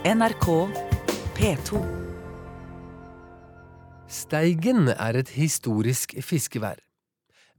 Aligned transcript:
NRK 0.00 0.46
P2. 1.36 1.80
Steigen 4.08 4.88
er 4.94 5.18
et 5.20 5.32
historisk 5.36 6.14
fiskevær. 6.24 6.78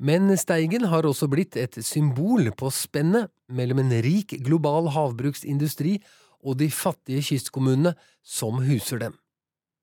Men 0.01 0.25
Steigen 0.41 0.87
har 0.89 1.05
også 1.05 1.29
blitt 1.29 1.53
et 1.53 1.77
symbol 1.85 2.49
på 2.57 2.73
spennet 2.73 3.29
mellom 3.45 3.83
en 3.83 3.93
rik 4.01 4.33
global 4.41 4.89
havbruksindustri 4.89 5.99
og 6.41 6.57
de 6.63 6.71
fattige 6.73 7.21
kystkommunene 7.29 7.93
som 8.25 8.57
huser 8.65 9.05
dem. 9.05 9.13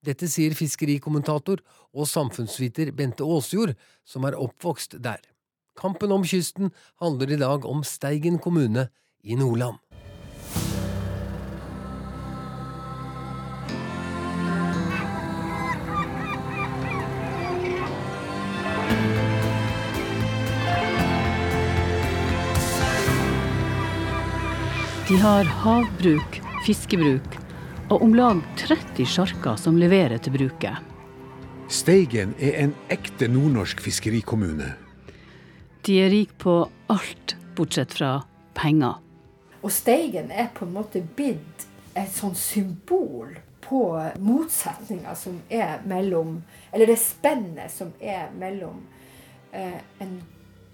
Dette 0.02 0.26
sier 0.26 0.50
fiskerikommentator 0.58 1.62
og 1.94 2.10
samfunnsviter 2.10 2.90
Bente 2.90 3.22
Aasjord, 3.22 3.76
som 4.02 4.26
er 4.26 4.34
oppvokst 4.34 4.98
der. 4.98 5.22
Kampen 5.78 6.10
om 6.10 6.26
kysten 6.26 6.74
handler 6.98 7.30
i 7.30 7.38
dag 7.38 7.62
om 7.70 7.86
Steigen 7.86 8.42
kommune 8.42 8.90
i 9.22 9.38
Nordland. 9.38 9.78
De 25.08 25.16
har 25.16 25.44
havbruk, 25.44 26.34
fiskebruk 26.66 27.36
og 27.88 28.02
om 28.04 28.10
lag 28.12 28.42
30 28.60 29.06
sjarker 29.08 29.56
som 29.56 29.78
leverer 29.80 30.20
til 30.20 30.34
bruket. 30.34 30.82
Steigen 31.72 32.34
er 32.36 32.58
en 32.60 32.74
ekte 32.92 33.24
nordnorsk 33.32 33.80
fiskerikommune. 33.80 34.68
De 35.88 35.96
er 36.02 36.12
rik 36.12 36.36
på 36.36 36.58
alt 36.92 37.38
bortsett 37.56 37.96
fra 37.96 38.18
penger. 38.52 39.00
Og 39.64 39.72
Steigen 39.72 40.28
er 40.28 40.52
på 40.52 40.68
en 40.68 40.76
måte 40.76 41.00
blitt 41.00 41.64
et 41.96 42.12
sånn 42.12 42.36
symbol 42.36 43.32
på 43.64 43.84
motsetninga 44.20 45.16
som 45.16 45.40
er 45.48 45.80
mellom 45.88 46.42
Eller 46.68 46.92
det 46.92 47.00
spennet 47.00 47.72
som 47.72 47.96
er 47.96 48.28
mellom 48.36 48.84
eh, 49.56 49.80
en 50.04 50.18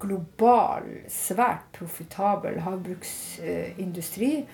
global, 0.04 0.86
svært 1.10 1.72
profitabel 1.76 2.60
havbruksindustri 2.64 4.44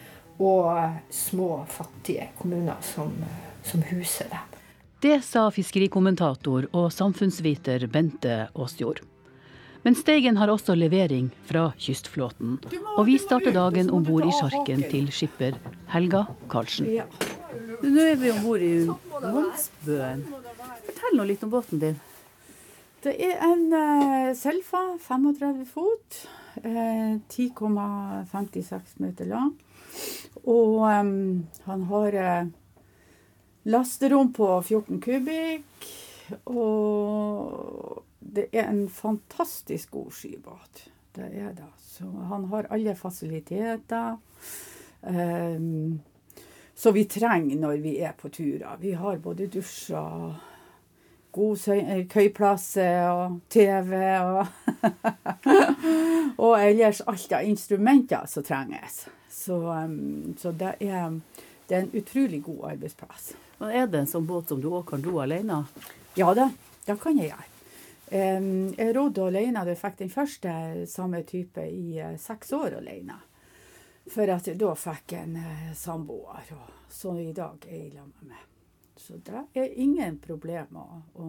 og 0.40 0.96
små, 1.12 1.66
fattige 1.68 2.30
kommuner 2.40 2.80
som, 2.84 3.12
som 3.66 3.84
huser 3.90 4.30
det. 4.32 4.40
Det 5.00 5.22
sa 5.24 5.46
fiskerikommentator 5.52 6.66
og 6.76 6.90
samfunnsviter 6.92 7.86
Bente 7.92 8.46
Åsjord. 8.54 9.00
Men 9.82 9.96
Steigen 9.96 10.36
har 10.36 10.50
også 10.52 10.74
levering 10.76 11.30
fra 11.48 11.70
kystflåten, 11.80 12.58
og 12.98 13.06
vi 13.08 13.16
starter 13.18 13.54
dagen 13.56 13.88
om 13.88 14.04
bord 14.04 14.26
i 14.28 14.34
sjarken 14.36 14.84
til 14.92 15.08
skipper 15.14 15.56
Helga 15.88 16.26
Karlsen. 16.52 16.90
Ja. 16.98 17.06
Nå 17.80 18.04
er 18.04 18.20
vi 18.20 18.34
om 18.34 18.42
bord 18.44 18.60
i 18.60 18.74
Vansbøen. 19.24 20.26
Fortell 20.84 21.16
nå 21.16 21.28
litt 21.32 21.48
om 21.48 21.52
båten 21.56 21.80
din. 21.80 21.96
Det 23.00 23.14
er 23.16 23.38
en 23.40 23.62
uh, 23.72 24.30
Selfa 24.36 24.82
35 25.00 25.64
fot. 25.72 26.16
Uh, 26.60 27.16
10,56 27.32 28.98
meter 29.00 29.30
lang. 29.30 29.54
Og 30.44 30.82
um, 30.84 31.46
han 31.64 31.86
har 31.88 32.18
uh, 32.20 32.50
lasterom 33.72 34.34
på 34.36 34.50
14 34.60 35.00
kubikk. 35.00 35.88
Og 36.52 38.04
det 38.20 38.50
er 38.52 38.68
en 38.68 38.84
fantastisk 38.92 39.96
god 39.96 40.12
skybåt 40.14 40.84
Det 41.16 41.26
er 41.40 41.56
det. 41.56 41.72
Så 41.80 42.04
han 42.04 42.44
har 42.52 42.68
alle 42.70 42.94
fasiliteter. 42.94 44.20
Um, 45.00 46.00
så 46.74 46.92
vi 46.92 47.04
trenger 47.04 47.56
når 47.56 47.80
vi 47.80 47.96
er 48.04 48.12
på 48.12 48.28
turer. 48.28 48.76
Vi 48.80 48.92
har 48.92 49.18
både 49.18 49.48
dusjer, 49.48 50.36
god 51.32 52.06
køyplass 52.10 52.76
og 52.80 53.40
TV 53.48 53.94
og 54.20 54.46
Og 56.40 56.56
ellers 56.60 57.00
alt 57.00 57.32
av 57.32 57.44
instrumenter 57.44 58.26
som 58.26 58.44
trenges. 58.46 59.04
Så, 59.28 59.56
um, 59.56 60.34
så 60.38 60.52
det, 60.52 60.74
er, 60.80 61.20
det, 61.66 61.74
er, 61.74 61.82
en 61.82 61.94
utrolig 61.94 62.42
god 62.42 62.70
arbeidsplass. 62.72 63.32
Men 63.58 63.70
Er 63.70 63.86
det 63.86 64.02
en 64.02 64.10
sånn 64.10 64.26
båt 64.28 64.48
som 64.48 64.60
du 64.60 64.70
òg 64.72 64.86
kan 64.90 65.04
ro 65.04 65.20
alene? 65.22 65.62
Ja 66.18 66.32
da, 66.36 66.48
det 66.86 66.98
kan 67.02 67.18
jeg 67.20 67.32
gjøre. 67.32 67.48
Um, 68.10 68.72
jeg 68.74 68.94
rodde 68.96 69.26
alene. 69.30 69.64
Jeg 69.70 69.78
fikk 69.78 69.98
den 70.00 70.12
første 70.12 70.52
samme 70.90 71.22
type 71.28 71.64
i 71.64 72.00
uh, 72.02 72.16
seks 72.18 72.54
år 72.56 72.80
alene. 72.80 73.20
For 74.10 74.32
at 74.32 74.48
da 74.58 74.74
fikk 74.74 75.16
jeg 75.16 75.28
en 75.28 75.40
uh, 75.44 75.66
samboer, 75.78 76.54
og 76.56 76.92
så 76.92 77.14
i 77.20 77.30
dag 77.36 77.68
er 77.68 77.84
jeg 77.84 77.92
sammen 78.00 78.32
med. 78.32 78.49
Så 79.00 79.16
det 79.24 79.46
er 79.56 79.72
ingen 79.80 80.18
problem 80.20 80.76
å, 80.76 80.86
å, 81.16 81.28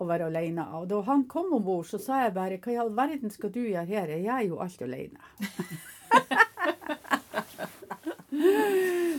å 0.00 0.08
være 0.08 0.30
alene. 0.30 0.64
Og 0.78 0.88
da 0.90 1.02
han 1.10 1.26
kom 1.30 1.52
om 1.58 1.64
bord, 1.64 1.86
så 1.90 2.00
sa 2.02 2.22
jeg 2.24 2.36
bare 2.38 2.58
hva 2.64 2.72
i 2.72 2.80
all 2.80 2.94
verden 2.96 3.30
skal 3.34 3.52
du 3.52 3.60
gjøre 3.66 3.86
her? 3.90 4.16
Jeg 4.16 4.32
er 4.32 4.48
jo 4.48 4.60
alt 4.64 4.82
alene. 4.88 5.20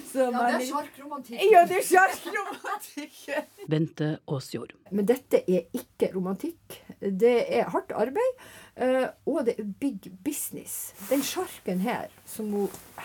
Så, 0.09 0.19
ja, 0.19 0.31
det 0.31 0.55
er 0.55 0.65
sjarkromantikk. 0.65 1.41
Ja, 1.51 1.61
det 1.67 1.77
er 1.79 1.85
sjarkromantikk. 1.85 3.17
Bente 3.71 4.09
Aasjord. 4.31 4.73
Men 4.95 5.07
dette 5.09 5.41
er 5.43 5.67
ikke 5.75 6.11
romantikk. 6.15 6.79
Det 6.99 7.35
er 7.59 7.69
hardt 7.73 7.93
arbeid, 7.97 8.43
uh, 8.81 9.09
og 9.29 9.43
det 9.49 9.57
er 9.59 9.69
big 9.81 10.09
business. 10.25 10.95
Den 11.11 11.23
sjarken 11.25 11.83
her, 11.83 12.09
som 12.25 12.51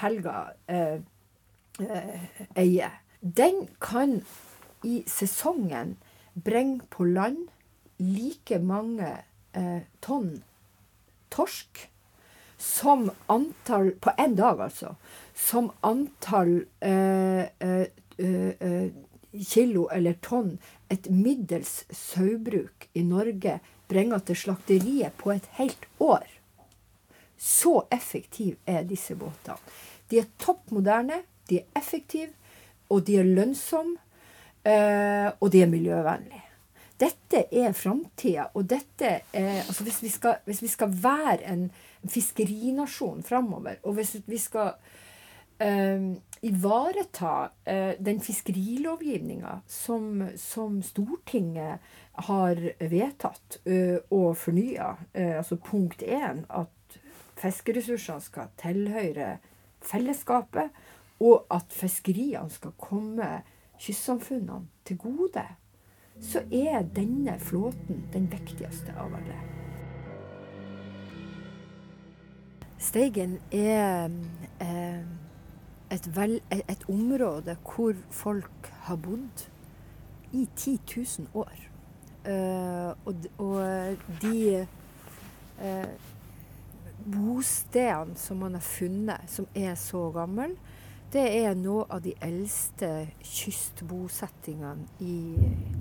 Helga 0.00 0.36
eh, 0.70 1.00
uh, 1.80 2.44
eier, 2.60 3.00
den 3.24 3.64
kan 3.80 4.18
i 4.84 5.00
sesongen 5.08 5.96
bringe 6.34 6.84
på 6.92 7.06
land 7.08 7.48
like 7.96 8.58
mange 8.60 9.08
tonn 10.04 10.42
torsk 11.32 11.88
som 12.58 13.10
antall 13.26 13.90
På 13.90 14.10
én 14.10 14.34
dag, 14.34 14.60
altså 14.60 14.96
som 15.34 15.70
antall 15.80 16.64
eh, 16.80 17.44
eh, 17.58 17.86
eh, 18.18 18.92
kilo 19.46 19.88
eller 19.90 20.14
tonn 20.22 20.58
et 20.88 21.08
middels 21.10 21.84
sauebruk 21.90 22.88
i 22.92 23.02
Norge 23.02 23.58
bringer 23.90 24.22
til 24.22 24.38
slakteriet 24.38 25.16
på 25.18 25.32
et 25.34 25.48
helt 25.58 25.88
år. 25.98 26.28
Så 27.36 27.82
effektive 27.90 28.56
er 28.64 28.86
disse 28.86 29.16
båtene. 29.18 29.58
De 30.08 30.22
er 30.22 30.30
topp 30.38 30.70
moderne, 30.70 31.24
de 31.50 31.58
er 31.58 31.80
effektive, 31.80 32.30
og 32.88 33.04
de 33.06 33.18
er 33.20 33.28
lønnsomme, 33.28 34.00
og 34.64 35.50
de 35.52 35.60
er 35.60 35.68
miljøvennlige. 35.68 36.44
Dette 37.00 37.40
er 37.50 37.72
framtida, 37.74 38.46
og 38.54 38.68
dette 38.70 39.08
er 39.34 39.56
altså 39.64 39.82
hvis 39.86 40.02
vi, 40.04 40.10
skal, 40.14 40.36
hvis 40.46 40.62
vi 40.62 40.70
skal 40.70 40.92
være 41.02 41.40
en 41.50 41.64
fiskerinasjon 42.06 43.24
framover, 43.26 43.80
og 43.82 43.96
hvis 43.98 44.14
vi 44.30 44.38
skal 44.38 44.76
uh, 45.58 46.06
ivareta 46.44 47.34
uh, 47.50 47.92
den 47.98 48.22
fiskerilovgivninga 48.22 49.58
som, 49.66 50.22
som, 50.38 50.78
Stortinget 50.86 51.82
har 52.28 52.62
vedtatt 52.78 53.58
uh, 53.66 53.98
og 54.14 54.36
fornya. 54.38 54.94
altså 55.14 55.56
punkt 55.56 56.02
én 56.02 56.44
at 56.48 57.00
fiskeressursene 57.42 58.22
skal 58.22 58.54
tilhøre 58.60 59.38
fellesskapet, 59.82 60.70
og 61.24 61.46
at 61.54 61.72
fiskeriene 61.72 62.52
skal 62.52 62.74
komme 62.78 63.28
kystsamfunnene 63.80 64.68
til 64.84 64.98
gode, 65.00 65.44
så 66.20 66.44
er 66.52 66.84
denne 66.94 67.38
flåten 67.40 68.04
den 68.12 68.28
viktigste 68.32 68.94
av 69.00 69.16
alle. 69.18 69.40
Steigen 72.78 73.38
er 73.52 74.12
eh, 74.60 75.00
et, 75.90 76.08
vel, 76.16 76.40
et, 76.52 76.84
område 76.88 77.56
hvor 77.64 77.96
folk 78.12 78.72
har 78.86 78.98
bodd 79.00 79.46
i 80.32 80.44
10 80.56 80.80
000 80.96 81.28
år. 81.34 81.54
Uh, 82.24 82.96
og, 83.04 83.14
og, 83.38 83.96
de 84.22 84.66
uh, 85.60 85.90
bostedene 87.04 88.16
som 88.16 88.40
man 88.40 88.56
har 88.56 88.64
funnet, 88.64 89.28
som 89.28 89.46
er 89.54 89.74
så 89.76 90.06
gamle, 90.14 90.54
det 91.14 91.24
er 91.44 91.54
noe 91.58 91.86
av 91.88 92.02
de 92.04 92.12
eldste 92.24 92.90
kystbosettingene 93.22 94.88
i, 95.00 95.16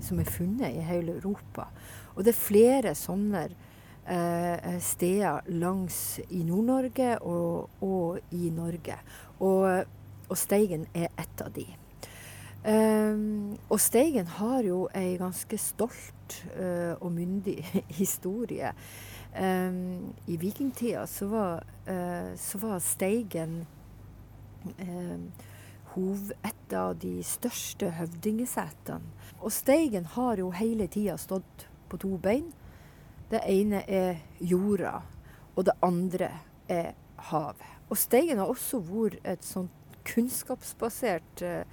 som 0.04 0.22
er 0.22 0.30
funnet 0.30 0.78
i 0.78 0.84
hele 0.86 1.18
Europa. 1.18 1.68
Og 2.14 2.22
det 2.24 2.32
er 2.34 2.38
flere 2.38 2.94
sånne 2.98 3.42
eh, 3.48 4.78
steder 4.78 5.50
langs 5.58 5.98
i 6.28 6.44
Nord-Norge 6.46 7.18
og, 7.26 7.82
og 7.82 8.34
i 8.38 8.48
Norge. 8.54 8.98
Og 9.42 9.84
og 10.28 10.38
Steigen 10.38 10.86
er 10.94 11.10
et 11.20 11.42
av 11.44 11.52
de. 11.54 11.66
Um, 12.64 13.56
og 13.68 13.80
Steigen 13.82 14.28
har 14.38 14.64
jo 14.64 14.86
ei 14.96 15.18
ganske 15.20 15.58
stolt 15.60 16.38
uh, 16.56 16.96
og 16.96 17.10
myndig 17.12 17.58
historie. 18.00 18.72
Um, 19.34 20.14
I 20.30 20.38
vikingtida 20.40 21.04
så 21.10 21.28
uh, 21.28 22.30
så 22.38 22.60
var 22.62 22.78
Steigen 22.80 23.64
hov, 25.94 26.32
et 26.42 26.74
av 26.74 26.96
de 26.98 27.18
største 27.26 27.90
høvdingesetene. 27.98 29.14
Og 29.44 29.52
Steigen 29.52 30.08
har 30.16 30.40
jo 30.40 30.50
hele 30.56 30.88
tida 30.90 31.16
stått 31.20 31.66
på 31.90 32.00
to 32.02 32.16
bein. 32.18 32.50
Det 33.30 33.42
ene 33.50 33.82
er 33.88 34.20
jorda, 34.40 35.00
og 35.54 35.66
det 35.68 35.76
andre 35.84 36.30
er 36.68 36.92
havet. 37.30 37.70
Og 37.90 37.98
Steigen 38.00 38.40
har 38.40 38.50
også 38.50 38.80
vært 38.84 39.20
et 39.28 39.44
sånt 39.44 39.72
kunnskapsbasert 40.04 41.42
eh, 41.44 41.64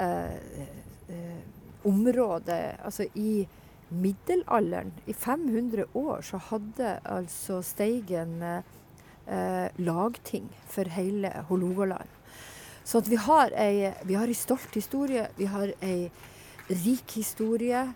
eh, 0.00 0.62
eh, 1.08 1.42
område. 1.88 2.58
Altså 2.84 3.06
i 3.14 3.46
middelalderen, 3.92 4.92
i 5.06 5.12
500 5.12 5.84
år, 5.94 6.20
så 6.24 6.40
hadde 6.50 6.96
altså 7.04 7.60
Steigen 7.62 8.42
eh, 8.42 9.68
lagting 9.76 10.48
for 10.66 10.88
hele 10.88 11.32
Hålogaland. 11.48 12.21
Så 12.84 13.00
vi 13.06 13.16
har 13.16 13.52
ei, 13.56 13.92
vi 14.04 14.14
har 14.14 14.26
ei 14.26 14.34
stolt 14.34 14.74
historie, 14.74 15.28
vi 15.36 15.46
har 15.46 15.72
ei 15.80 16.10
rik 16.68 17.16
historie. 17.16 17.86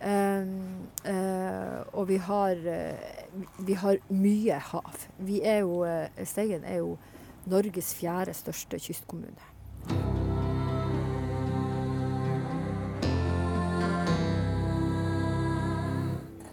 Um, 0.00 0.88
uh, 1.04 1.84
og 1.92 2.08
vi 2.08 2.16
har, 2.16 2.56
uh, 2.56 3.66
vi 3.66 3.74
har 3.76 3.98
mye 4.08 4.56
hav. 4.70 4.96
Vi 5.18 5.42
er 5.44 5.58
jo, 5.60 5.82
uh, 5.84 6.24
Steigen 6.24 6.64
er 6.64 6.80
jo 6.80 6.94
Norges 7.44 7.92
fjerde 7.94 8.32
største 8.34 8.80
kystkommune. 8.80 9.48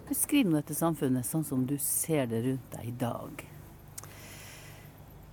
Beskriv 0.08 0.50
nå 0.50 0.60
dette 0.60 0.76
samfunnet 0.76 1.28
sånn 1.28 1.48
som 1.48 1.64
du 1.68 1.78
ser 1.80 2.28
det 2.28 2.44
rundt 2.44 2.74
deg 2.76 2.92
i 2.92 2.98
dag. 3.00 3.48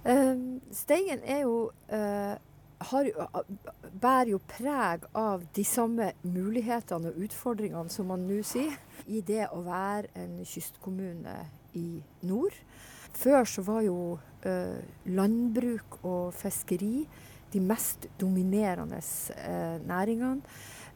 Uh, 0.05 0.61
Steigen 0.75 1.23
er 1.25 1.45
jo, 1.47 1.71
har, 2.85 3.07
bærer 4.01 4.33
jo 4.35 4.41
preg 4.49 5.07
av 5.17 5.47
de 5.57 5.65
samme 5.65 6.11
mulighetene 6.23 7.13
og 7.13 7.23
utfordringene 7.25 7.93
som 7.93 8.11
man 8.13 8.27
nå 8.29 8.43
sier, 8.45 8.77
i 9.07 9.23
det 9.25 9.47
å 9.53 9.63
være 9.65 10.13
en 10.21 10.43
kystkommune 10.49 11.39
i 11.79 12.03
nord. 12.29 12.57
Før 13.15 13.47
så 13.49 13.65
var 13.65 13.85
jo 13.87 13.99
uh, 14.19 14.81
landbruk 15.07 16.01
og 16.03 16.35
fiskeri 16.37 17.07
de 17.55 17.61
mest 17.63 18.09
dominerende 18.19 18.99
næringene. 19.87 20.43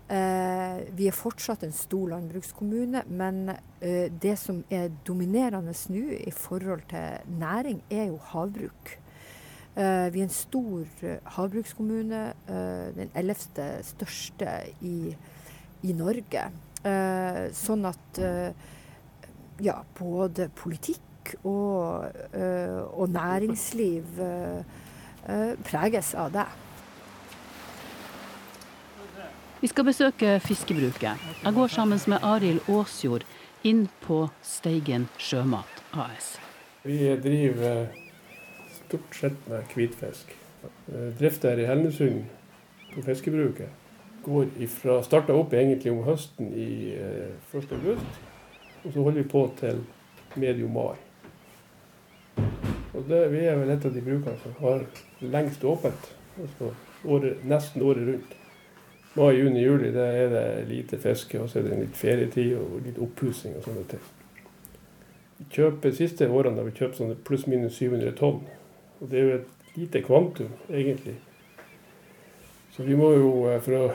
Eh, 0.09 0.79
vi 0.97 1.05
er 1.05 1.13
fortsatt 1.13 1.67
en 1.67 1.75
stor 1.77 2.09
landbrukskommune, 2.15 3.03
men 3.13 3.51
eh, 3.53 4.09
det 4.09 4.39
som 4.41 4.63
er 4.73 4.87
dominerende 5.05 5.75
nå 5.93 6.05
i 6.17 6.33
forhold 6.33 6.87
til 6.89 7.35
næring, 7.37 7.83
er 7.91 8.07
jo 8.09 8.17
havbruk. 8.31 8.95
Eh, 9.77 10.09
vi 10.15 10.23
er 10.23 10.25
en 10.25 10.33
stor 10.33 11.03
havbrukskommune, 11.37 12.23
den 12.97 13.13
ellevte 13.15 13.67
største 13.85 14.55
i, 14.81 15.13
i 15.83 15.93
Norge. 15.93 16.49
sånn 17.59 17.85
at 17.89 18.19
ja, 19.61 19.75
både 19.99 20.47
politikk 20.55 21.33
og, 21.43 22.07
og 22.95 23.11
næringsliv 23.11 24.23
preges 25.67 26.15
av 26.15 26.31
det. 26.33 26.47
Vi 29.61 29.67
skal 29.67 29.85
besøke 29.85 30.41
fiskebruket. 30.41 31.19
Jeg 31.45 31.55
går 31.55 31.67
sammen 31.67 31.99
med 32.07 32.23
Arild 32.23 32.61
Aasjord 32.71 33.25
inn 33.67 33.89
på 34.05 34.29
Steigen 34.43 35.09
Sjømat 35.19 35.83
AS. 35.99 36.37
Vi 36.85 36.99
driver 37.25 37.89
stort 38.77 39.19
sett 39.19 39.49
med 39.51 39.67
hvitfisk. 39.75 40.31
Drifta 41.19 41.51
her 41.51 41.65
i 41.65 41.67
Helnesund 41.67 42.23
på 42.95 43.03
fiskebruket 43.03 43.75
går 44.23 44.47
ifra, 44.63 45.03
starta 45.03 45.35
opp 45.35 45.53
egentlig 45.59 45.91
om 45.91 46.05
høsten 46.07 46.55
i 46.55 46.95
1. 46.95 47.59
Eh, 47.59 47.77
august. 47.81 48.25
Og 48.85 48.93
så 48.93 49.03
holder 49.03 49.23
vi 49.25 49.29
på 49.35 49.45
til 49.59 49.83
medio 50.39 50.71
mai. 50.71 50.97
Og 52.95 53.05
det, 53.09 53.27
Vi 53.33 53.43
er 53.43 53.59
vel 53.59 53.75
et 53.75 53.85
av 53.85 53.95
de 53.95 54.07
brukene 54.07 54.39
som 54.43 54.55
har 54.63 54.87
lengst 55.21 55.65
åpent. 55.65 56.13
Altså 56.39 56.75
året, 57.05 57.43
nesten 57.45 57.83
året 57.83 58.07
rundt 58.07 58.38
mai, 59.19 59.33
juni, 59.37 59.63
juli 59.65 59.91
det 59.95 60.07
er 60.23 60.31
det 60.33 60.45
lite 60.69 60.99
fiske, 61.03 61.41
og 61.43 61.51
så 61.51 61.61
er 61.61 61.69
det 61.69 61.81
litt 61.83 61.99
ferietid 61.99 62.55
og 62.59 62.79
litt 62.87 63.01
oppussing 63.03 63.57
og 63.59 63.67
sånne 63.67 63.85
ting. 63.91 64.05
Vi 65.39 65.47
kjøper 65.55 65.95
siste 65.95 66.27
årene 66.27 66.59
har 66.59 66.67
vi 66.67 66.75
kjøpt 66.79 66.99
sånne 66.99 67.19
pluss-minus 67.27 67.79
700 67.79 68.15
tonn. 68.19 68.41
Og 68.99 69.11
det 69.11 69.19
er 69.19 69.27
jo 69.27 69.37
et 69.37 69.77
lite 69.79 70.03
kvantum, 70.03 70.51
egentlig. 70.71 71.15
Så 72.75 72.87
vi 72.87 72.97
må 72.99 73.13
jo, 73.15 73.31
eh, 73.51 73.61
for 73.63 73.75
å 73.79 73.93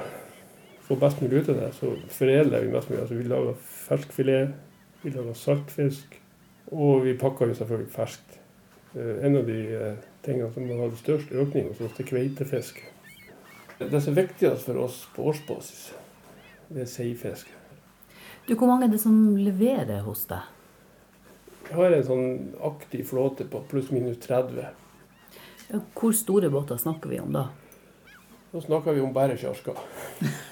få 0.88 0.96
best 1.00 1.22
mulig 1.24 1.44
ut 1.44 1.50
av 1.50 1.60
det, 1.60 1.74
så 1.76 1.92
foredler 2.12 2.64
vi 2.64 2.72
mest 2.72 2.90
mulig. 2.90 3.02
Altså 3.02 3.20
vi 3.20 3.28
lager 3.28 3.60
ferskfilet, 3.64 4.56
vi 5.04 5.12
lager 5.12 5.36
saltfisk, 5.40 6.18
og 6.72 7.04
vi 7.06 7.18
pakker 7.20 7.52
jo 7.52 7.60
selvfølgelig 7.60 7.92
ferskt. 7.92 8.40
Eh, 8.96 9.26
en 9.28 9.38
av 9.40 9.48
de 9.48 9.60
eh, 9.76 10.02
tingene 10.24 10.52
som 10.54 10.68
har 10.70 10.86
hatt 10.86 11.00
størst 11.00 11.32
økning 11.32 11.72
hos 11.72 11.84
oss, 11.84 12.00
er 12.00 12.08
kveitefisk. 12.08 12.84
Det 13.92 14.02
som 14.02 14.14
er 14.14 14.22
viktigst 14.24 14.68
for 14.68 14.80
oss 14.86 15.04
på 15.16 15.26
årsbasis, 15.32 15.94
det 16.70 16.86
er 16.86 16.90
seifiske. 16.90 17.60
Du, 18.48 18.56
Hvor 18.56 18.68
mange 18.68 18.86
er 18.86 18.92
det 18.92 19.00
som 19.00 19.36
leverer 19.38 20.02
hos 20.04 20.26
deg? 20.28 20.50
Jeg 21.70 21.78
har 21.80 21.96
en 21.96 22.06
sånn 22.06 22.32
aktiv 22.68 23.06
flåte 23.08 23.46
på 23.48 23.62
pluss-minus 23.72 24.20
30. 24.26 24.66
Hvor 25.96 26.12
store 26.14 26.50
båter 26.52 26.78
snakker 26.78 27.10
vi 27.10 27.22
om 27.24 27.32
da? 27.34 27.48
Da 28.52 28.62
snakker 28.62 28.94
vi 28.94 29.02
om 29.02 29.14
bare 29.16 29.38
sjarsker. 29.40 29.80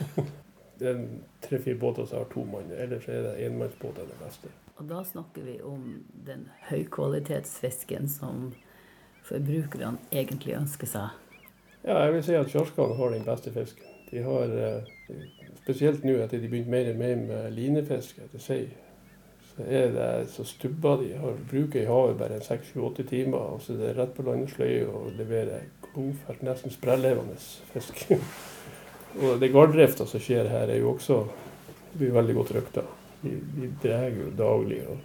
det 0.80 0.88
er 0.88 1.02
tre-fire 1.44 1.78
båter 1.78 2.08
som 2.08 2.24
har 2.24 2.32
to 2.32 2.46
mann, 2.48 2.72
ellers 2.72 3.10
er 3.12 3.28
det 3.28 3.36
enmannsbåter 3.46 4.08
det 4.08 4.18
beste. 4.24 4.50
Og 4.80 4.88
da 4.90 5.04
snakker 5.06 5.46
vi 5.46 5.60
om 5.62 6.00
den 6.26 6.48
høykvalitetsfisken 6.72 8.10
som 8.10 8.48
forbrukerne 9.28 10.00
egentlig 10.10 10.56
ønsker 10.58 10.90
seg? 10.90 11.21
Ja, 11.86 11.98
jeg 12.04 12.14
vil 12.14 12.24
si 12.24 12.38
at 12.38 12.52
sjarkene 12.52 12.96
har 12.96 13.10
den 13.10 13.26
beste 13.26 13.52
fisken. 13.54 13.88
De 14.12 14.24
har, 14.24 14.44
eh, 14.44 14.82
Spesielt 15.62 16.04
nå 16.04 16.16
etter 16.18 16.40
de 16.42 16.48
begynte 16.50 16.72
mer 16.74 16.88
og 16.90 16.98
mer 16.98 17.16
med 17.16 17.52
linefiske 17.54 18.24
etter 18.24 18.42
sei, 18.42 18.64
så 19.52 19.64
er 19.68 19.92
det 19.94 20.30
så 20.34 20.44
stubber 20.44 20.98
de 21.04 21.12
har 21.22 21.36
bruker 21.52 21.84
i 21.84 21.86
havet 21.86 22.18
bare 22.18 22.40
6-8 22.42 23.04
timer, 23.10 23.38
og 23.38 23.62
så 23.62 23.74
er 23.74 23.78
det 23.78 23.92
rett 23.98 24.16
på 24.16 24.26
land 24.26 24.48
og 24.90 25.12
leverer 25.18 25.68
godfersk, 25.94 26.42
nesten 26.42 26.72
sprellevende 26.72 27.38
fisk. 27.74 28.08
og 29.22 29.40
det 29.40 29.52
garddrifta 29.54 30.06
som 30.06 30.20
skjer 30.20 30.50
her, 30.50 30.70
er 30.70 30.82
jo 30.82 30.96
også 30.96 31.28
blir 31.98 32.16
veldig 32.16 32.36
godt 32.36 32.56
røkta. 32.56 32.82
De, 33.22 33.36
de 33.58 33.70
drar 33.84 34.10
jo 34.10 34.32
daglig, 34.38 34.82
og 34.88 34.98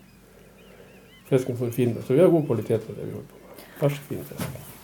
fisken 1.28 1.56
får 1.56 1.70
fin 1.70 1.96
Så 2.02 2.14
vi 2.14 2.20
har 2.20 2.32
god 2.32 2.46
kvalitet 2.46 2.86
på 2.86 2.96
det 2.96 3.06
vi 3.06 3.12
holder 3.12 3.28
på 3.28 3.42
med. 3.42 3.68
Fersk, 3.80 4.08
fin 4.08 4.24
fisk. 4.24 4.75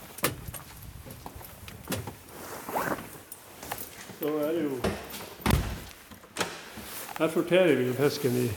Her 7.18 7.28
sorterer 7.28 7.76
vi 7.76 7.92
fisken 7.94 8.35
i 8.37 8.49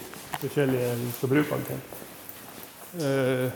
forskjellige 0.41 0.95
vi 0.99 1.11
skal 1.17 1.29
bruke 1.29 1.55
den 1.55 1.65
til. 1.69 1.79
Eh, 3.05 3.51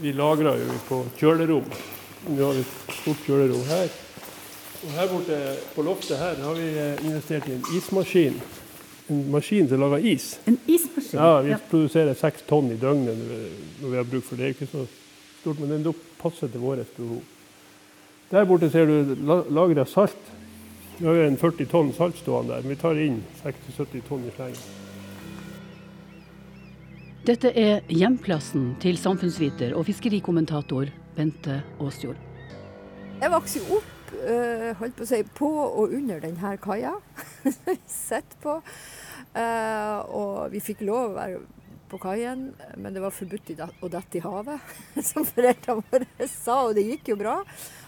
vi 0.00 0.12
lagrer 0.12 0.58
jo 0.62 0.76
på 0.88 0.98
kjølerom. 1.18 1.66
Vi 2.26 2.42
har 2.42 2.58
et 2.58 2.94
stort 3.00 3.22
kjølerom 3.26 3.64
her. 3.68 3.88
Og 4.82 4.92
her 4.96 5.10
borte 5.12 5.40
på 5.74 5.84
loftet 5.86 6.18
her 6.18 6.40
har 6.42 6.58
vi 6.58 6.68
eh, 6.72 7.04
investert 7.06 7.48
i 7.48 7.56
en 7.56 7.66
ismaskin. 7.76 8.40
En 9.10 9.22
maskin 9.30 9.68
som 9.68 9.80
lager 9.80 10.08
is. 10.10 10.38
En 10.46 10.58
ismaskin? 10.66 11.20
Ja, 11.20 11.40
Vi 11.40 11.50
ja. 11.54 11.58
produserer 11.70 12.14
seks 12.18 12.42
tonn 12.48 12.72
i 12.74 12.78
døgnet 12.80 13.18
når 13.82 13.88
vi 13.90 13.96
har 13.96 14.08
bruk 14.08 14.24
for 14.24 14.36
det. 14.36 14.42
Det 14.42 14.48
er 14.48 14.56
ikke 14.56 14.72
så 14.72 14.86
stort, 15.40 15.60
men 15.60 15.70
den 15.76 15.94
passer 16.18 16.48
til 16.48 16.60
vårt 16.60 16.96
behov. 16.96 17.22
Der 18.30 18.44
borte 18.44 18.70
ser 18.70 18.86
du 18.90 19.14
lagret 19.54 19.88
salt. 19.88 20.32
Vi 20.96 21.04
er 21.04 21.18
det 21.18 21.24
en 21.28 21.36
40 21.36 21.66
tonn 21.68 21.90
salt 21.92 22.16
stående 22.16 22.54
der. 22.54 22.64
Vi 22.64 22.76
tar 22.80 22.96
inn 22.96 23.18
60-70 23.42 24.04
tonn 24.08 24.22
i 24.24 24.30
slengen. 24.32 24.62
Dette 27.26 27.50
er 27.58 27.82
hjemplassen 27.92 28.70
til 28.80 28.96
samfunnsviter 28.96 29.74
og 29.76 29.84
fiskerikommentator 29.88 30.88
Bente 31.16 31.58
Aasjord. 31.82 32.16
Jeg 33.20 33.32
vokste 33.32 33.60
opp 33.76 34.14
uh, 34.14 34.70
holdt 34.80 34.96
på 34.96 35.04
å 35.04 35.10
si, 35.10 35.20
på 35.36 35.50
og 35.66 35.92
under 35.98 36.22
denne 36.22 36.54
kaia. 36.64 36.94
Sett 38.08 38.38
på. 38.40 38.56
Uh, 39.36 39.98
og 40.16 40.32
vi 40.54 40.64
fikk 40.64 40.84
lov 40.86 41.10
å 41.10 41.16
være 41.18 41.42
på 41.90 42.00
kaien, 42.02 42.48
men 42.80 42.94
det 42.96 43.02
var 43.04 43.14
forbudt 43.14 43.52
å 43.60 43.90
dette 43.92 44.18
i 44.18 44.24
havet, 44.24 44.76
som 45.10 45.26
foreldrene 45.28 45.84
våre 45.90 46.30
sa, 46.30 46.62
og 46.66 46.78
det 46.78 46.86
gikk 46.88 47.12
jo 47.12 47.20
bra. 47.20 47.36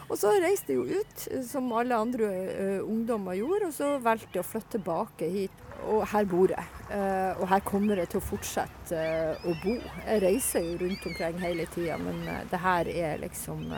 Og 0.09 0.17
så 0.17 0.31
reiste 0.41 0.73
jeg 0.73 0.79
jo 0.81 1.01
ut, 1.03 1.25
som 1.45 1.69
alle 1.77 1.97
andre 1.97 2.29
uh, 2.29 2.89
ungdommer 2.89 3.37
gjorde, 3.37 3.69
og 3.69 3.75
så 3.77 3.89
valgte 4.01 4.39
jeg 4.39 4.45
å 4.45 4.49
flytte 4.49 4.79
tilbake 4.79 5.29
hit. 5.33 5.65
Og 5.93 6.01
her 6.11 6.29
bor 6.29 6.53
jeg. 6.55 6.65
Uh, 6.89 7.37
og 7.37 7.45
her 7.51 7.61
kommer 7.69 8.01
jeg 8.01 8.11
til 8.15 8.23
å 8.23 8.25
fortsette 8.25 9.03
uh, 9.03 9.45
å 9.45 9.53
bo. 9.61 9.75
Jeg 10.07 10.23
reiser 10.25 10.65
jo 10.65 10.79
rundt 10.81 11.05
omkring 11.11 11.43
hele 11.45 11.69
tida, 11.75 11.99
men 12.01 12.25
det 12.49 12.63
her 12.65 12.93
er 12.95 13.21
liksom 13.25 13.69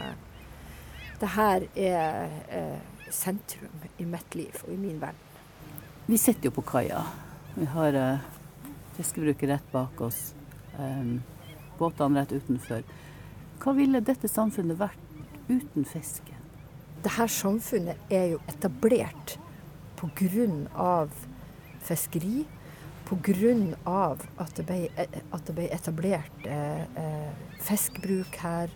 Det 1.20 1.28
her 1.34 1.66
er 1.76 2.78
sentrum 3.12 3.82
i 3.98 4.06
mitt 4.08 4.34
liv 4.34 4.54
og 4.62 4.70
i 4.72 4.78
min 4.80 5.00
verden. 5.02 5.26
Vi 6.06 6.16
sitter 6.16 6.48
jo 6.48 6.54
på 6.56 6.64
kaia. 6.64 7.02
Vi 7.58 7.66
har 7.74 7.98
fiskebruket 8.96 9.50
rett 9.50 9.68
bak 9.72 10.00
oss. 10.00 10.32
Um, 10.78 11.20
båtene 11.76 12.22
rett 12.22 12.32
utenfor. 12.32 12.86
Hva 13.60 13.74
ville 13.76 14.00
dette 14.00 14.30
samfunnet 14.30 14.78
vært 14.80 15.09
uten 15.50 15.84
fisken? 15.84 16.38
Dette 17.00 17.26
samfunnet 17.32 18.12
er 18.12 18.30
jo 18.34 18.40
etablert 18.48 19.38
pga. 20.00 21.08
fiskeri. 21.80 22.46
Pga. 23.08 24.16
At, 24.38 24.56
det 24.56 24.66
ble, 24.66 24.88
at 25.32 25.46
det 25.46 25.54
ble 25.56 25.68
etablert 25.74 26.46
eh, 26.46 26.82
eh, 26.96 27.30
fiskbruk 27.60 28.36
her. 28.42 28.70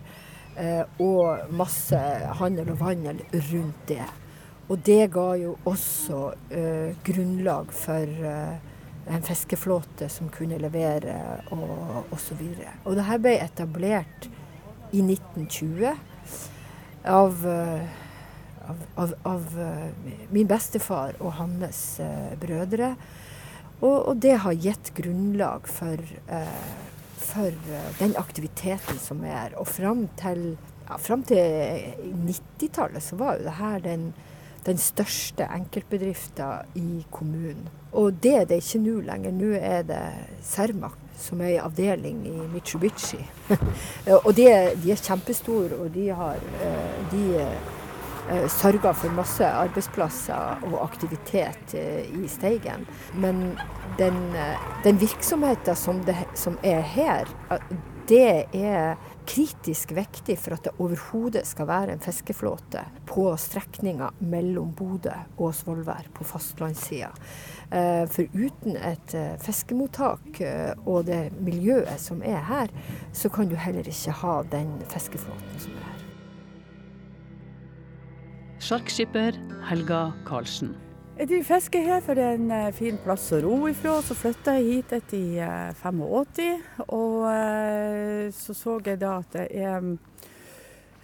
Eh, 0.55 0.83
og 1.03 1.51
masse 1.51 1.99
handel 2.39 2.71
og 2.71 2.79
vandel 2.79 3.19
rundt 3.51 3.87
det. 3.89 4.05
Og 4.69 4.79
det 4.85 5.11
ga 5.13 5.27
jo 5.37 5.57
også 5.67 6.19
eh, 6.49 6.95
grunnlag 7.05 7.73
for 7.75 8.25
eh, 8.31 8.55
en 9.05 9.25
fiskeflåte 9.25 10.07
som 10.09 10.31
kunne 10.33 10.57
levere 10.57 11.15
og 11.53 12.07
osv. 12.15 12.41
Og, 12.41 12.65
og 12.85 12.95
det 12.97 13.05
her 13.05 13.21
ble 13.21 13.35
etablert 13.43 14.29
i 14.95 15.03
1920 15.03 16.14
av, 17.07 17.47
eh, 17.47 18.69
av, 18.69 18.83
av, 18.95 19.13
av 19.23 19.59
eh, 19.59 19.89
min 20.33 20.47
bestefar 20.49 21.17
og 21.19 21.35
hans 21.39 21.99
uh, 22.01 22.33
brødre. 22.41 22.95
Og, 23.81 23.97
og, 23.97 24.13
det 24.23 24.37
har 24.43 24.55
gitt 24.55 24.93
grunnlag 24.95 25.67
for, 25.67 25.99
for 27.19 27.57
den 27.99 28.15
aktiviteten 28.17 29.01
som 29.03 29.25
er. 29.27 29.51
Og 29.59 29.67
fram 29.67 30.05
til, 30.17 30.45
ja, 30.87 30.99
til 31.27 32.21
90-tallet 32.23 33.03
så 33.03 33.19
var 33.19 33.35
jo 33.35 33.49
det 33.49 33.57
her 33.59 33.83
den 33.83 34.07
den 34.65 34.77
største 34.81 35.45
enkeltbedriften 35.53 36.77
i 36.79 37.05
kommunen. 37.13 37.67
Og 37.93 38.17
det 38.23 38.33
er 38.35 38.45
det 38.49 38.61
ikke 38.63 38.81
nå 38.81 38.99
lenger. 39.05 39.35
Nå 39.35 39.51
er 39.59 39.85
det 39.85 40.01
Cermaq, 40.45 40.97
som 41.19 41.41
er 41.41 41.55
i 41.55 41.61
avdeling 41.61 42.25
i 42.27 42.35
Mitsubishi. 42.53 43.21
og 44.25 44.31
de 44.35 44.45
de 44.83 44.91
er, 44.91 45.01
kjempestore, 45.01 45.77
og 45.79 45.93
de 45.93 46.09
har 46.09 46.41
eh, 46.63 46.99
de 47.11 47.23
eh, 47.41 48.47
sørger 48.49 48.93
for 48.93 49.13
masse 49.13 49.45
arbeidsplasser 49.45 50.63
og 50.71 50.83
aktivitet 50.83 51.75
eh, 51.77 52.05
i 52.23 52.27
Steigen. 52.27 52.87
Men 53.13 53.59
den, 53.99 54.17
den 54.83 55.01
virksomheten 55.01 55.75
som, 55.75 56.03
det, 56.03 56.17
som 56.33 56.57
er 56.63 56.81
her, 56.81 57.29
det 58.09 58.45
er 58.53 58.97
kritisk 59.25 59.95
viktig 59.97 60.35
for 60.37 60.55
at 60.55 60.67
det 60.67 60.75
overhodet 60.81 61.41
skal 61.47 61.67
være 61.69 61.95
en 61.95 62.03
fiskeflåte 62.03 62.83
på 63.09 63.27
strekninga 63.41 64.11
mellom 64.19 64.73
Bodø 64.77 65.15
og 65.39 65.55
Svolvær 65.57 66.11
på 66.13 66.27
fastlandssida. 66.27 67.09
Eh, 67.73 68.05
for 68.11 68.29
uten 68.37 68.77
et 68.77 69.17
eh, 69.17 69.33
fiskemottak 69.41 70.41
eh, 70.45 70.73
og 70.85 71.07
det 71.09 71.31
miljøet 71.41 71.97
som 72.01 72.21
er 72.21 72.45
her, 72.45 72.73
så 73.13 73.31
kan 73.33 73.49
du 73.49 73.57
heller 73.57 73.89
ikke 73.89 74.13
ha 74.21 74.37
den 74.53 74.77
fiskeflåten 74.93 75.65
som 75.65 75.73
er 75.73 75.89
her. 75.89 76.07
Sjarkskipper 78.65 79.41
Helga 79.69 80.11
Karlsen. 80.29 80.75
Jeg 81.15 81.29
driver 81.29 81.45
fiske 81.47 81.79
her 81.79 82.01
for 82.03 82.19
det 82.19 82.23
er 82.27 82.33
en 82.35 82.49
eh, 82.51 82.73
fin 82.75 82.97
plass 82.99 83.29
å 83.31 83.37
ro 83.39 83.53
ifra. 83.69 83.93
Så 84.03 84.17
flytta 84.19 84.57
jeg 84.57 84.65
hit 84.67 84.89
etter 84.97 85.69
85, 85.79 86.01
eh, 86.43 86.81
og 86.91 87.21
eh, 87.29 88.33
så 88.35 88.55
så 88.57 88.73
jeg 88.83 88.99
da 88.99 89.13
at 89.21 89.37
det 89.37 89.45
er 89.55 89.95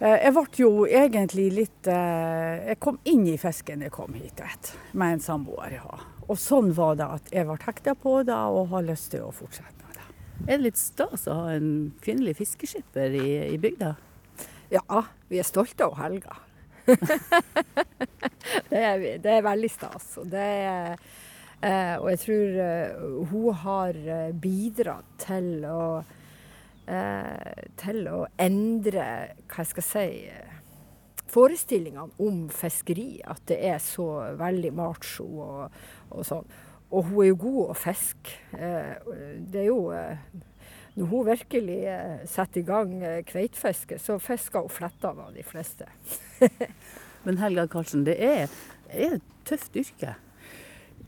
jeg 0.02 0.34
ble 0.34 0.42
jo 0.58 0.70
egentlig 0.82 1.44
litt 1.54 1.86
Jeg 1.86 2.74
kom 2.82 2.96
inn 3.06 3.20
i 3.30 3.36
fisken 3.38 3.84
jeg 3.86 3.92
kom 3.94 4.16
hit 4.18 4.40
etter, 4.42 4.74
med 4.98 5.14
en 5.14 5.22
samboer 5.22 5.76
har. 5.84 6.02
Og 6.26 6.40
sånn 6.42 6.72
var 6.74 6.96
det 6.98 7.06
at 7.06 7.30
jeg 7.30 7.46
ble 7.46 7.58
hekta 7.62 7.94
på 7.94 8.16
det 8.26 8.34
og 8.34 8.72
har 8.74 8.82
lyst 8.88 9.12
til 9.14 9.28
å 9.28 9.30
fortsette 9.30 9.86
med 9.86 10.00
det. 10.00 10.08
Er 10.42 10.56
det 10.56 10.64
litt 10.66 10.82
stas 10.82 11.28
å 11.30 11.38
ha 11.44 11.52
en 11.54 11.92
kvinnelig 12.02 12.34
fiskeskipper 12.40 13.14
i, 13.14 13.28
i 13.54 13.60
bygda? 13.62 13.94
Ja, 14.74 15.04
vi 15.30 15.38
er 15.38 15.46
stolte 15.46 15.86
av 15.86 15.94
Helga. 16.02 16.34
det, 18.70 18.78
er, 18.78 19.04
det, 19.22 19.30
er, 19.36 19.44
veldig 19.46 19.70
stas. 19.70 20.08
Og, 20.22 20.26
det 20.32 20.48
eh, 21.62 21.94
og 21.98 22.08
jeg 22.12 22.22
tror 22.24 22.58
eh, 22.66 23.04
hun 23.30 23.62
har 23.62 24.00
eh, 24.02 24.32
bidratt 24.34 25.14
til 25.26 25.66
å 25.68 25.82
eh, 26.86 27.62
til 27.78 28.08
å 28.10 28.24
endre 28.40 29.06
hva 29.46 29.62
jeg 29.62 29.70
skal 29.74 29.86
si 29.86 30.08
forestillingene 31.32 32.20
om 32.22 32.44
fiskeri. 32.52 33.22
At 33.24 33.46
det 33.50 33.60
er 33.72 33.80
så 33.82 34.08
veldig 34.38 34.72
macho 34.76 35.26
og, 35.26 35.82
og 36.10 36.28
sånn. 36.28 36.46
Og 36.92 37.06
hun 37.08 37.22
er 37.22 37.30
jo 37.30 37.38
god 37.46 37.60
å 37.72 37.76
fiske. 37.78 38.34
Eh, 38.52 39.12
det 39.48 39.62
er 39.62 39.70
jo 39.70 39.84
eh, 39.96 40.18
når 40.94 41.08
hun 41.08 41.26
virkelig 41.26 41.78
eh, 41.88 42.24
setter 42.28 42.60
i 42.60 42.66
gang 42.68 42.98
eh, 43.00 43.22
kveitefiske, 43.24 43.96
så 43.98 44.18
fisker 44.20 44.66
hun 44.66 44.72
fletta 44.72 45.14
av 45.14 45.32
de 45.32 45.44
fleste. 45.46 45.88
Men 47.24 47.40
Helga 47.40 47.64
Karlsen, 47.70 48.04
det 48.04 48.18
er, 48.20 48.52
er 48.90 49.16
et 49.16 49.32
tøft 49.48 49.78
yrke? 49.78 50.16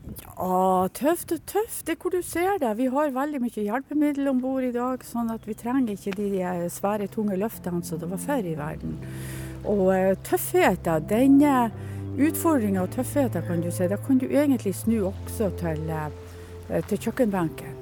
Ja, 0.05 0.87
tøft 0.93 1.33
og 1.33 1.45
tøft. 1.49 1.83
Det 1.85 1.95
er 1.95 2.01
hvor 2.01 2.13
du 2.13 2.21
ser 2.25 2.57
det. 2.61 2.71
Vi 2.79 2.89
har 2.93 3.13
veldig 3.13 3.41
mye 3.43 3.65
hjelpemiddel 3.67 4.29
om 4.29 4.41
bord 4.41 4.65
i 4.65 4.73
dag, 4.73 5.05
sånn 5.05 5.29
at 5.33 5.45
vi 5.49 5.57
trenger 5.57 5.93
ikke 5.93 6.13
de 6.17 6.69
svære, 6.73 7.09
tunge 7.13 7.37
løftene 7.41 7.81
som 7.85 8.01
det 8.01 8.09
var 8.09 8.21
før 8.21 8.49
i 8.51 8.57
verden. 8.57 8.97
Og 9.65 9.89
tøffheten, 10.25 11.07
denne 11.09 11.55
utfordringa 12.21 12.85
og 12.85 12.93
tøffheten, 12.93 13.45
kan 13.47 13.65
du 13.65 13.71
si, 13.73 13.89
da 13.89 13.97
kan 14.01 14.21
du 14.21 14.27
egentlig 14.29 14.75
snu 14.77 14.99
også 15.09 15.49
til, 15.61 15.89
til 16.69 17.01
kjøkkenbenken. 17.07 17.74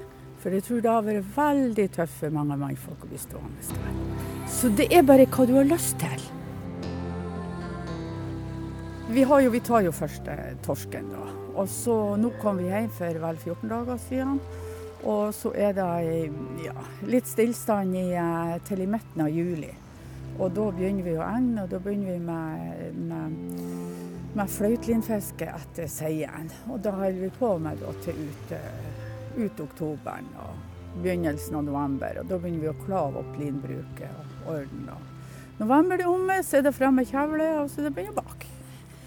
For 0.43 0.51
jeg 0.51 0.65
tror 0.65 0.81
det 0.83 0.91
har 0.91 1.03
vært 1.05 1.27
veldig 1.37 1.83
tøft 1.95 2.17
for 2.19 2.33
mange 2.35 2.57
mannfolk 2.59 3.05
å 3.05 3.07
bli 3.07 3.19
stående 3.21 3.75
der. 3.79 3.99
Så 4.51 4.71
det 4.75 4.89
er 4.91 5.05
bare 5.07 5.23
hva 5.31 5.45
du 5.47 5.53
har 5.55 5.69
lyst 5.69 5.95
til. 6.01 6.25
Vi, 9.13 9.23
jo, 9.23 9.51
vi 9.53 9.61
tar 9.63 9.85
jo 9.85 9.93
først 9.95 10.27
eh, 10.33 10.57
torsken, 10.65 11.07
da. 11.13 11.29
Og 11.53 11.69
så 11.69 11.95
Nå 12.19 12.33
kom 12.41 12.59
vi 12.59 12.67
hjem 12.67 12.89
for 12.91 13.19
vel 13.23 13.39
14 13.39 13.71
dager 13.71 14.01
siden. 14.03 14.41
Og 15.07 15.31
så 15.35 15.51
er 15.55 15.75
det 15.77 15.87
ja, 16.65 16.75
litt 17.07 17.27
stillstand 17.29 17.95
i, 17.99 18.09
eh, 18.19 18.57
til 18.67 18.83
i 18.83 18.89
midten 18.89 19.23
av 19.23 19.31
juli. 19.31 19.71
Og 20.41 20.51
da 20.57 20.67
begynner 20.75 21.07
vi 21.07 21.15
å 21.15 21.23
egne, 21.23 21.63
og 21.63 21.71
da 21.71 21.79
begynner 21.79 22.17
vi 22.17 22.19
med, 22.25 22.99
med, 22.99 23.63
med 24.35 24.53
fløytelinfiske 24.57 25.47
etter 25.55 25.87
seien. 25.91 26.51
Og 26.67 26.83
da 26.83 26.95
holder 26.97 27.21
vi 27.27 27.31
på 27.39 27.55
med 27.63 27.79
da, 27.79 27.95
til 28.03 28.25
ute 28.27 28.61
ut 29.37 29.59
oktoberen 29.63 30.27
og 30.43 30.53
begynnelsen 31.01 31.55
av 31.57 31.63
november. 31.67 32.19
Og 32.21 32.25
da 32.29 32.35
begynner 32.37 32.63
vi 32.65 32.71
å 32.71 32.83
klave 32.85 33.15
opp 33.23 33.33
linbruket 33.39 34.13
og 34.43 34.49
ordne. 34.57 34.93
November 35.59 35.95
er 36.01 36.07
omme, 36.09 36.37
så 36.43 36.51
er 36.59 36.63
det 36.65 36.75
fremme 36.75 37.05
kjevle, 37.07 37.47
og 37.61 37.67
så 37.71 37.81
er 37.81 37.85
det 37.87 37.95
begynner 37.95 38.17
bak. 38.17 38.39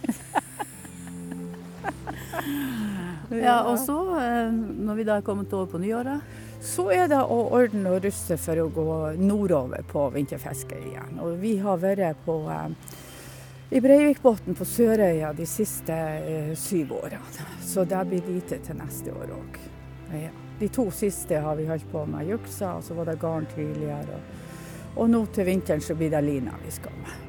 ja, 3.46 3.56
og 3.66 3.78
så, 3.82 3.98
eh, 4.22 4.50
når 4.52 4.94
vi 5.00 5.08
da 5.08 5.12
er 5.18 5.26
kommet 5.26 5.56
over 5.56 5.66
på 5.74 5.82
nyåret? 5.82 6.20
Så 6.66 6.84
er 6.94 7.06
det 7.10 7.20
å 7.20 7.38
ordne 7.54 7.88
og 7.94 8.04
ruste 8.06 8.36
for 8.40 8.56
å 8.58 8.72
gå 8.72 8.92
nordover 9.20 9.80
på 9.90 10.00
vinterfiske 10.14 10.76
igjen. 10.88 11.12
Og 11.22 11.30
vi 11.42 11.52
har 11.62 11.76
vært 11.82 12.18
på 12.26 12.34
eh, 12.50 12.68
i 13.76 13.78
Breivikbotn 13.82 14.54
på 14.54 14.64
Sørøya 14.66 15.32
de 15.36 15.46
siste 15.50 15.94
eh, 15.94 16.54
syv 16.58 16.92
årene. 17.00 17.46
Så 17.66 17.84
det 17.84 18.08
blir 18.10 18.22
lite 18.30 18.56
til 18.62 18.76
neste 18.78 19.10
år 19.14 19.28
òg. 19.34 19.65
Ja. 20.12 20.30
De 20.58 20.68
to 20.68 20.90
siste 20.90 21.38
har 21.40 21.56
vi 21.56 21.66
holdt 21.66 21.92
på 21.92 22.04
med 22.08 22.28
juksa, 22.30 22.76
og 22.78 22.84
så 22.84 22.94
var 22.94 23.04
det 23.10 23.18
garn 23.20 23.46
tidligere. 23.54 24.16
Og, 24.16 24.20
og 24.96 25.10
nå 25.10 25.26
til 25.34 25.46
vinteren 25.46 25.80
så 25.84 25.94
blir 25.94 26.10
det 26.14 26.24
lina 26.24 26.56
vi 26.64 26.72
skal 26.72 26.96
med. 27.04 27.22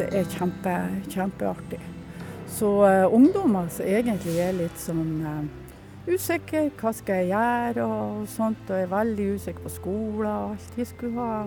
Det 0.00 0.08
er 0.16 0.28
kjempe, 0.32 0.76
kjempeartig. 1.12 1.80
Så 2.48 2.70
uh, 2.86 3.14
ungdommer 3.14 3.68
som 3.70 3.86
egentlig 3.86 4.38
er 4.40 4.56
litt 4.56 4.80
sånn 4.80 5.20
uh, 5.20 5.44
usikre, 6.08 6.70
hva 6.80 6.92
skal 6.96 7.20
jeg 7.20 7.34
gjøre 7.34 7.84
og 7.84 8.24
sånt, 8.30 8.70
og 8.70 8.78
er 8.78 8.88
veldig 8.90 9.34
usikre 9.36 9.66
på 9.66 9.74
skolen 9.74 10.24
og 10.24 10.54
alt. 10.54 10.72
De 10.78 10.86
skulle 10.88 11.20
ha 11.20 11.44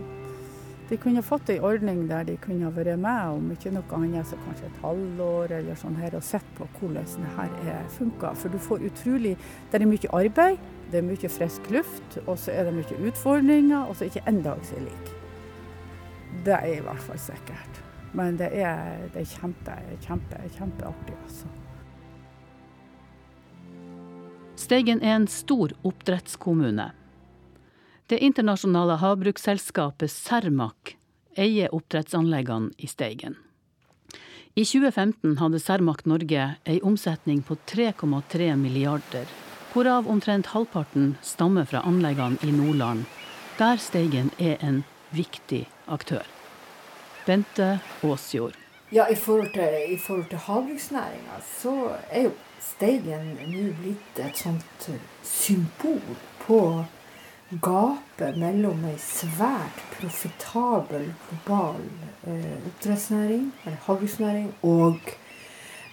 de 0.89 0.97
kunne 0.99 1.21
fått 1.23 1.49
ei 1.49 1.61
ordning 1.63 2.03
der 2.09 2.25
de 2.27 2.35
kunne 2.43 2.71
vært 2.75 2.99
med 2.99 3.37
om 3.37 3.51
ikke 3.53 3.71
noe 3.71 3.97
annet 3.97 4.27
så 4.27 4.37
kanskje 4.43 4.67
et 4.67 4.81
halvår 4.83 5.53
eller 5.59 5.79
sånn 5.79 5.95
her, 5.95 6.15
og 6.17 6.25
sett 6.27 6.49
på 6.57 6.67
hvordan 6.77 7.07
det 7.23 7.31
her 7.67 7.87
funker. 7.95 8.35
For 8.35 8.51
du 8.51 8.59
får 8.59 8.83
utrolig 8.89 9.37
Det 9.71 9.81
er 9.81 9.87
mye 9.87 10.11
arbeid, 10.13 10.59
det 10.91 10.99
er 10.99 11.07
mye 11.07 11.29
frisk 11.31 11.69
luft, 11.73 12.19
og 12.27 12.37
så 12.37 12.51
er 12.51 12.67
det 12.67 12.75
mye 12.75 12.99
utfordringer, 13.09 13.87
og 13.87 13.95
så 13.95 14.09
ikke 14.09 14.25
en 14.29 14.43
dag 14.45 14.59
som 14.67 14.83
lik. 14.83 15.13
Det 16.45 16.53
er 16.53 16.77
i 16.77 16.83
hvert 16.83 17.01
fall 17.07 17.19
sikkert. 17.19 17.81
Men 18.13 18.37
det 18.37 18.51
er, 18.53 19.07
det 19.13 19.23
er 19.23 19.29
kjempe, 19.39 19.77
kjempe, 20.05 20.41
kjempeartig, 20.57 21.15
altså. 21.23 21.49
Steigen 24.59 25.01
er 25.01 25.15
en 25.15 25.25
stor 25.27 25.73
oppdrettskommune. 25.83 26.91
Det 28.07 28.17
internasjonale 28.19 28.97
havbruksselskapet 28.99 30.11
Cermaq 30.11 30.97
eier 31.39 31.71
oppdrettsanleggene 31.71 32.73
i 32.77 32.87
Steigen. 32.91 33.37
I 34.59 34.65
2015 34.67 35.37
hadde 35.39 35.61
Cermaq 35.63 36.01
Norge 36.11 36.47
ei 36.67 36.81
omsetning 36.83 37.39
på 37.47 37.55
3,3 37.71 38.57
milliarder, 38.59 39.29
hvorav 39.71 40.09
omtrent 40.11 40.51
halvparten 40.51 41.13
stammer 41.23 41.63
fra 41.65 41.79
anleggene 41.87 42.37
i 42.43 42.51
Nordland, 42.51 43.05
der 43.57 43.79
Steigen 43.79 44.33
er 44.37 44.59
en 44.59 44.81
viktig 45.15 45.63
aktør. 45.87 46.27
Bente 47.25 47.79
Aasjord. 48.03 48.57
Ja, 48.91 49.07
i 49.07 49.15
forhold 49.15 49.53
til, 49.55 49.79
i 49.95 49.97
til 50.29 50.43
havbruksnæringa, 50.43 51.39
så 51.61 51.95
er 52.11 52.27
jo 52.27 52.35
Steigen 52.59 53.31
nå 53.47 53.71
blitt 53.79 54.19
et 54.19 54.43
sånt 54.43 54.91
symbol 55.23 56.19
på 56.43 56.59
gapet 57.61 58.37
mellom 58.37 58.85
ei 58.89 58.95
svært 59.01 59.81
profitabel 59.97 61.09
global 61.27 61.81
eh, 62.27 62.55
oppdrettsnæring, 62.69 63.51
eller 63.65 63.77
havbruksnæring, 63.85 64.53
og 64.63 64.99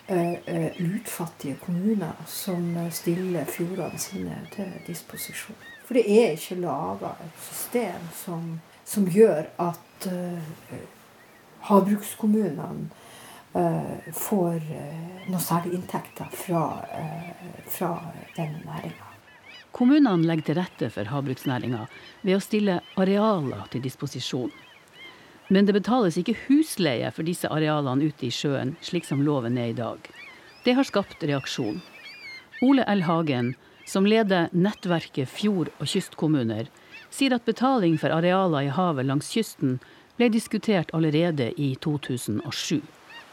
eh, 0.08 0.38
eh, 0.46 0.70
lutfattige 0.78 1.58
kommuner 1.64 2.22
som 2.26 2.76
stiller 2.90 3.44
fjordene 3.44 3.98
sine 3.98 4.38
til 4.54 4.72
disposisjon. 4.86 5.56
For 5.90 5.94
det 5.98 6.06
er 6.06 6.36
ikke 6.36 6.54
laga 6.62 7.16
et 7.18 7.38
system 7.42 8.08
som, 8.14 8.60
som 8.84 9.08
gjør 9.10 9.48
at 9.58 10.06
eh, 10.06 10.78
havbrukskommunene 11.66 12.86
eh, 13.58 14.12
får 14.14 14.62
eh, 14.70 15.26
noe 15.26 15.42
særlig 15.42 15.80
inntekter 15.80 16.30
fra, 16.30 16.64
fra 17.74 17.94
den 18.36 18.60
næringa. 18.62 19.09
Kommunene 19.72 20.26
legger 20.26 20.50
til 20.50 20.58
rette 20.58 20.90
for 20.90 21.10
havbruksnæringa 21.12 21.84
ved 22.22 22.36
å 22.36 22.42
stille 22.42 22.80
arealer 23.00 23.68
til 23.70 23.84
disposisjon. 23.84 24.50
Men 25.50 25.66
det 25.66 25.74
betales 25.74 26.18
ikke 26.18 26.36
husleie 26.46 27.10
for 27.14 27.26
disse 27.26 27.48
arealene 27.50 28.10
ute 28.10 28.28
i 28.28 28.34
sjøen, 28.34 28.76
slik 28.86 29.06
som 29.06 29.22
loven 29.26 29.58
er 29.58 29.72
i 29.72 29.78
dag. 29.78 29.98
Det 30.64 30.76
har 30.76 30.86
skapt 30.86 31.24
reaksjon. 31.26 31.80
Ole 32.62 32.84
L. 32.86 33.02
Hagen, 33.06 33.54
som 33.86 34.06
leder 34.06 34.50
nettverket 34.52 35.30
fjord- 35.30 35.72
og 35.80 35.88
kystkommuner, 35.90 36.68
sier 37.10 37.34
at 37.34 37.48
betaling 37.48 37.96
for 37.98 38.14
arealer 38.14 38.68
i 38.68 38.74
havet 38.74 39.08
langs 39.08 39.32
kysten 39.34 39.80
ble 40.20 40.28
diskutert 40.30 40.92
allerede 40.94 41.50
i 41.56 41.72
2007. 41.82 42.82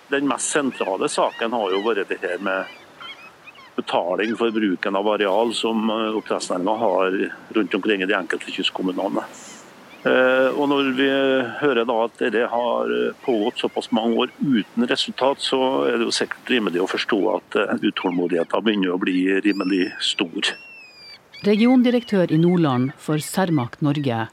Den 0.09 0.29
mest 0.29 0.53
sentrale 0.55 1.09
saken 1.11 1.53
har 1.53 1.73
jo 1.75 1.83
vært 1.85 2.07
det 2.09 2.21
her 2.23 2.39
med 2.41 2.65
betaling 3.77 4.33
for 4.37 4.51
bruken 4.51 4.97
av 4.97 5.07
areal 5.13 5.53
som 5.55 5.89
eh, 5.89 6.17
oppdrettsnæringa 6.17 6.75
har 6.81 7.19
rundt 7.57 7.77
omkring 7.77 8.01
i 8.03 8.09
de 8.09 8.17
enkelte 8.17 8.51
kystkommunene. 8.51 9.23
Eh, 10.07 10.49
og 10.53 10.69
Når 10.71 10.91
vi 10.97 11.09
hører 11.61 11.89
at 11.93 12.23
det 12.33 12.45
har 12.51 12.93
pågått 13.25 13.63
såpass 13.63 13.91
mange 13.91 14.17
år 14.23 14.33
uten 14.41 14.87
resultat, 14.89 15.41
så 15.41 15.61
er 15.89 15.99
det 15.99 16.09
jo 16.09 16.15
sikkert 16.15 16.53
rimelig 16.53 16.83
å 16.83 16.89
forstå 16.89 17.21
at 17.35 17.59
eh, 17.61 17.75
utålmodigheten 17.91 18.65
begynner 18.65 18.95
å 18.95 19.01
bli 19.01 19.19
rimelig 19.45 19.91
stor. 20.03 20.53
Regiondirektør 21.45 22.33
i 22.33 22.41
Nordland 22.41 22.95
for 22.97 23.21
Cermaq 23.21 23.77
Norge, 23.85 24.27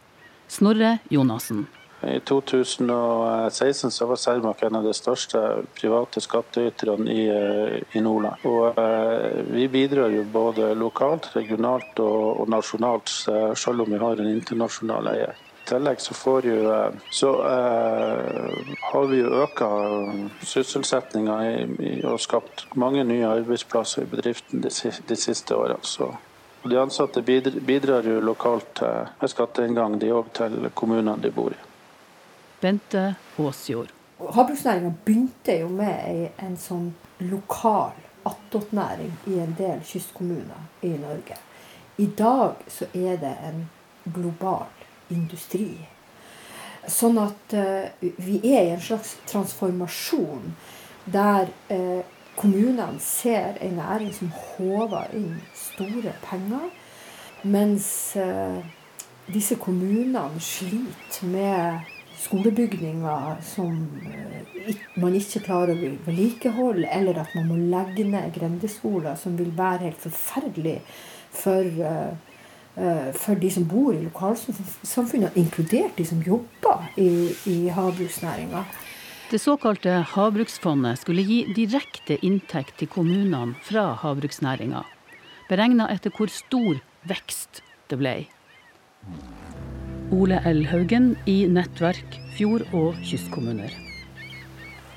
Snorre 0.48 0.98
Jonassen. 1.12 1.66
I 2.06 2.20
2016 2.20 3.90
så 3.90 4.06
var 4.06 4.16
Cermaq 4.16 4.62
en 4.62 4.74
av 4.76 4.84
de 4.84 4.92
største 4.94 5.40
private 5.74 6.20
skattyterne 6.20 7.12
i, 7.12 7.24
eh, 7.28 7.96
i, 7.96 8.00
Nordland. 8.00 8.44
Og 8.44 8.78
eh, 8.78 9.40
Vi 9.48 9.68
bidrar 9.68 10.12
jo 10.12 10.24
både 10.24 10.74
lokalt, 10.74 11.30
regionalt 11.36 11.98
og, 12.02 12.40
og, 12.40 12.48
nasjonalt, 12.50 13.08
selv 13.56 13.84
om 13.86 13.92
vi 13.92 14.02
har 14.02 14.20
en 14.20 14.30
internasjonal 14.30 15.08
eier. 15.14 15.34
I 15.64 15.68
tillegg 15.68 16.00
så, 16.04 16.14
får 16.14 16.46
jo, 16.50 16.58
eh, 16.74 17.00
så 17.10 17.30
eh, 17.48 18.62
har 18.90 19.08
vi 19.08 19.22
jo 19.22 19.32
øka 19.46 19.68
sysselsettinga 20.44 21.40
og 22.10 22.20
skapt 22.20 22.66
mange 22.76 23.04
nye 23.08 23.30
arbeidsplasser 23.40 24.04
i 24.04 24.10
bedriften 24.12 24.60
de, 24.60 24.72
de 25.08 25.16
siste 25.16 25.56
årene. 25.56 25.80
Så 25.80 26.10
de 26.68 26.80
ansatte 26.80 27.22
bidrar, 27.22 27.60
bidrar 27.60 28.08
jo 28.08 28.20
lokalt 28.20 28.82
med 29.20 29.30
skatteinngang, 29.30 29.96
de 30.00 30.12
òg, 30.12 30.34
til 30.36 30.68
kommunene 30.74 31.16
de 31.22 31.32
bor 31.32 31.52
i. 31.52 31.63
Bente 32.64 33.14
Aasjord. 33.38 33.90
Havbruksnæringa 34.32 34.92
begynte 35.04 35.58
jo 35.60 35.68
med 35.68 36.30
en 36.40 36.54
sånn 36.56 36.86
lokal 37.20 37.92
attåtnæring 38.24 39.10
i 39.28 39.34
en 39.42 39.52
del 39.58 39.82
kystkommuner 39.84 40.62
i 40.80 40.94
Norge. 40.96 41.36
I 42.00 42.06
dag 42.16 42.62
så 42.72 42.88
er 42.96 43.18
det 43.20 43.34
en 43.50 43.66
global 44.14 44.70
industri. 45.12 45.74
Sånn 46.88 47.20
at 47.20 47.52
uh, 47.52 47.92
vi 48.00 48.40
er 48.54 48.62
i 48.62 48.72
en 48.78 48.84
slags 48.86 49.12
transformasjon 49.28 50.54
der 51.04 51.52
uh, 51.68 52.00
kommunene 52.40 52.96
ser 53.04 53.60
en 53.60 53.76
næring 53.76 54.14
som 54.16 54.32
håver 54.32 55.12
inn 55.20 55.36
store 55.52 56.16
penger, 56.24 56.70
mens 57.44 57.90
uh, 58.16 58.64
disse 59.28 59.60
kommunene 59.60 60.40
sliter 60.40 61.28
med 61.28 61.92
skolebygninger 62.24 63.40
som 63.44 63.74
eh, 64.08 64.76
man 65.00 65.16
ikke 65.18 65.42
klarer 65.44 65.74
å 65.74 65.90
vedlikeholde, 66.06 66.86
eller 66.92 67.20
at 67.22 67.34
man 67.36 67.50
må 67.50 67.58
legge 67.58 68.06
ned 68.08 68.32
grendeskoler, 68.36 69.16
som 69.20 69.36
vil 69.38 69.52
være 69.56 69.88
helt 69.88 70.00
forferdelig 70.02 70.78
for, 71.34 71.68
eh, 71.90 72.14
eh, 72.76 73.10
for 73.18 73.40
de 73.40 73.50
som 73.50 73.68
bor 73.68 73.92
i 73.94 74.02
lokalsamfunnet, 74.06 75.36
inkludert 75.40 75.96
de 75.98 76.08
som 76.08 76.22
jobber 76.24 76.88
i, 76.96 77.10
i 77.50 77.58
havbruksnæringa. 77.74 78.64
Det 79.30 79.40
såkalte 79.40 80.02
Havbruksfondet 80.12 81.00
skulle 81.00 81.24
gi 81.24 81.40
direkte 81.56 82.18
inntekt 82.22 82.76
til 82.78 82.90
kommunene 82.92 83.56
fra 83.64 83.88
havbruksnæringa, 84.02 84.84
beregna 85.48 85.88
etter 85.90 86.12
hvor 86.14 86.30
stor 86.30 86.82
vekst 87.08 87.64
det 87.90 87.98
ble. 87.98 88.18
Ole 90.12 90.40
L. 90.44 90.66
Haugen 90.68 91.14
i 91.24 91.46
Nettverk 91.48 92.18
fjord- 92.36 92.66
og 92.76 92.98
kystkommuner. 93.06 93.72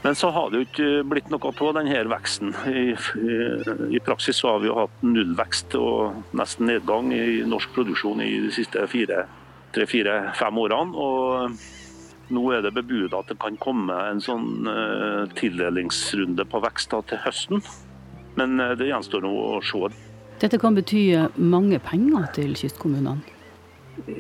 Men 0.04 0.16
så 0.16 0.30
har 0.32 0.50
det 0.50 0.60
jo 0.60 0.66
ikke 0.68 0.90
blitt 1.10 1.30
noe 1.32 1.52
av 1.52 1.74
denne 1.76 2.04
veksten. 2.12 2.54
I, 2.68 2.84
i, 2.94 3.38
I, 3.98 4.00
praksis 4.04 4.40
så 4.42 4.54
har 4.54 4.62
vi 4.64 4.70
jo 4.70 4.78
hatt 4.78 5.04
nullvekst 5.04 5.76
og 5.80 6.36
nesten 6.38 6.70
nedgang 6.70 7.12
i 7.16 7.42
norsk 7.48 7.74
produksjon 7.76 8.22
i 8.24 8.30
de 8.46 8.52
siste 8.56 8.86
tre-fire-fem 9.76 10.62
årene. 10.64 10.96
Og 10.96 12.36
nå 12.36 12.44
er 12.54 12.64
det 12.64 12.76
bebudet 12.76 13.16
at 13.18 13.32
det 13.32 13.40
kan 13.42 13.58
komme 13.64 13.96
en 14.12 14.22
sånn 14.24 14.68
uh, 14.68 15.24
tildelingsrunde 15.40 16.46
på 16.48 16.62
vekst 16.64 16.94
da, 16.94 17.02
til 17.08 17.24
høsten. 17.24 17.64
Men 18.40 18.60
uh, 18.62 18.76
det 18.80 18.92
gjenstår 18.92 19.24
nå 19.26 19.34
å 19.58 19.64
se. 19.66 19.90
Dette 20.38 20.60
kan 20.62 20.78
bety 20.78 21.10
mange 21.40 21.82
penger 21.82 22.30
til 22.38 22.54
kystkommunene? 22.60 23.37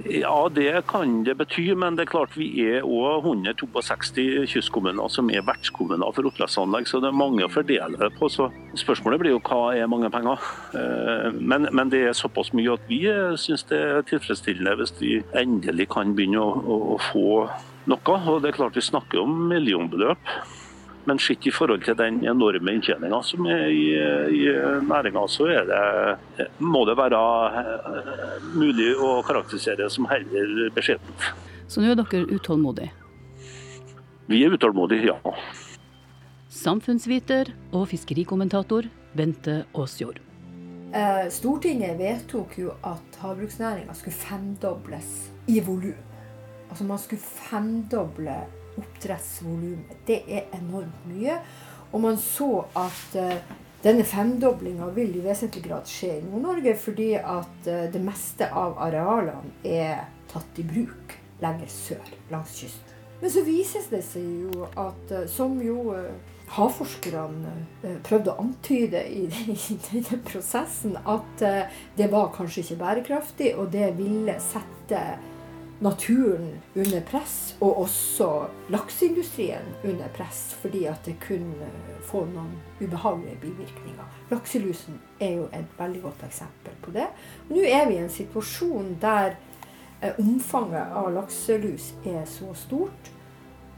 Ja, 0.09 0.49
det 0.49 0.71
kan 0.89 1.21
det 1.23 1.35
bety, 1.37 1.67
men 1.77 1.97
det 1.97 2.07
er 2.07 2.11
klart 2.11 2.35
vi 2.39 2.47
er 2.65 2.85
òg 2.85 3.27
162 3.27 4.47
kystkommuner 4.49 5.11
som 5.13 5.29
er 5.29 5.45
vertskommuner 5.45 6.13
for 6.15 6.29
oppdrettsanlegg, 6.29 6.89
så 6.89 7.01
det 7.03 7.11
er 7.11 7.19
mange 7.19 7.45
å 7.45 7.51
fordele 7.51 7.99
det 7.99 8.09
på. 8.17 8.29
Så 8.31 8.49
spørsmålet 8.79 9.21
blir 9.21 9.35
jo 9.35 9.43
hva 9.45 9.75
er 9.77 9.91
mange 9.91 10.09
penger. 10.13 10.43
Eh, 10.77 11.29
men, 11.37 11.69
men 11.71 11.93
det 11.93 12.03
er 12.07 12.17
såpass 12.17 12.53
mye 12.57 12.75
at 12.77 12.89
vi 12.89 13.03
syns 13.39 13.67
det 13.69 13.79
er 13.79 14.05
tilfredsstillende 14.09 14.77
hvis 14.81 14.95
vi 15.01 15.17
endelig 15.37 15.89
kan 15.93 16.15
begynne 16.17 16.41
å, 16.41 16.53
å, 16.57 16.79
å 16.95 17.01
få 17.11 17.27
noe. 17.87 18.21
Og 18.33 18.41
det 18.43 18.51
er 18.51 18.59
klart 18.59 18.77
vi 18.77 18.85
snakker 18.85 19.23
om 19.23 19.43
millionbeløp. 19.51 20.33
Men 21.07 21.19
sett 21.23 21.45
i 21.47 21.51
forhold 21.55 21.85
til 21.85 21.95
den 21.95 22.19
enorme 22.27 22.73
inntjeninga 22.75 23.21
som 23.23 23.45
er 23.47 23.69
i, 23.71 23.85
i 24.35 24.41
næringa, 24.83 25.23
så 25.31 25.47
det, 25.47 26.49
må 26.59 26.83
det 26.89 26.97
være 26.99 27.21
eh, 27.61 28.49
mulig 28.51 28.89
å 28.99 29.13
karakterisere 29.27 29.87
som 29.93 30.09
heller 30.11 30.67
beskjedent. 30.75 31.29
Så 31.71 31.83
nå 31.83 31.93
er 31.93 31.99
dere 32.01 32.27
utålmodige? 32.27 32.91
Vi 34.27 34.43
er 34.43 34.51
utålmodige, 34.51 35.13
ja. 35.13 35.35
Samfunnsviter 36.51 37.53
og 37.71 37.87
fiskerikommentator 37.93 38.89
Bente 39.15 39.61
Aasjord. 39.75 40.19
Eh, 40.95 41.25
Stortinget 41.31 41.97
vedtok 41.99 42.53
jo 42.59 42.75
at 42.87 43.17
havbruksnæringa 43.21 43.95
skulle 43.95 44.15
femdobles 44.15 45.09
i 45.47 45.59
volum. 45.63 45.95
Altså 46.67 46.83
man 46.87 46.99
skulle 46.99 47.23
femdoble 47.23 48.35
oppdrettsvolumet. 48.77 50.03
Det 50.07 50.21
er 50.27 50.51
enormt 50.57 51.07
mye. 51.09 51.39
Og 51.91 52.03
man 52.03 52.19
så 52.19 52.65
at 52.75 53.15
uh, 53.15 53.37
denne 53.83 54.03
femdoblinga 54.07 54.89
vil 54.95 55.15
i 55.15 55.23
vesentlig 55.23 55.63
grad 55.67 55.87
skje 55.89 56.17
i 56.17 56.25
Nord-Norge, 56.25 56.75
fordi 56.79 57.13
at 57.19 57.69
uh, 57.69 57.85
det 57.93 58.03
meste 58.03 58.49
av 58.51 58.77
arealene 58.87 59.53
er 59.63 60.07
tatt 60.31 60.59
i 60.59 60.67
bruk 60.67 61.15
lenger 61.43 61.69
sør 61.71 62.15
langs 62.33 62.57
kysten. 62.59 62.95
Men 63.21 63.31
så 63.33 63.41
vises 63.45 63.87
det 63.89 64.03
seg 64.05 64.25
jo 64.43 64.67
at, 64.75 65.13
uh, 65.13 65.23
som 65.31 65.55
jo 65.63 65.93
havforskerne 66.47 67.53
prøvde 68.07 68.31
å 68.31 68.39
antyde 68.39 69.01
i, 69.11 69.25
denne 69.89 70.19
prosessen, 70.23 70.93
at 71.03 71.41
det 71.99 72.07
var 72.13 72.29
kanskje 72.37 72.61
ikke 72.61 72.77
bærekraftig, 72.79 73.49
og 73.59 73.73
det 73.73 73.89
ville 73.97 74.37
sette 74.39 75.01
naturen 75.79 76.61
under 76.75 77.01
press, 77.01 77.55
og 77.59 77.81
også 77.83 78.29
lakseindustrien 78.73 79.67
under 79.83 80.07
press, 80.15 80.55
fordi 80.61 80.85
at 80.89 81.05
det 81.05 81.17
kunne 81.21 81.69
få 82.07 82.23
noen 82.31 82.55
ubehagelige 82.81 83.37
bivirkninger. 83.41 84.07
Lakselusen 84.31 84.97
er 85.19 85.35
jo 85.37 85.49
et 85.53 85.77
veldig 85.77 86.01
godt 86.01 86.23
eksempel 86.27 86.79
på 86.81 86.95
det. 86.95 87.05
Nå 87.49 87.61
er 87.61 87.85
vi 87.89 87.97
i 87.97 88.01
en 88.01 88.09
situasjon 88.13 88.95
der 89.01 89.35
eh, 90.01 90.17
omfanget 90.17 90.97
av 90.97 91.11
lakselus 91.13 91.93
er 92.05 92.25
så 92.29 92.53
stort 92.57 93.13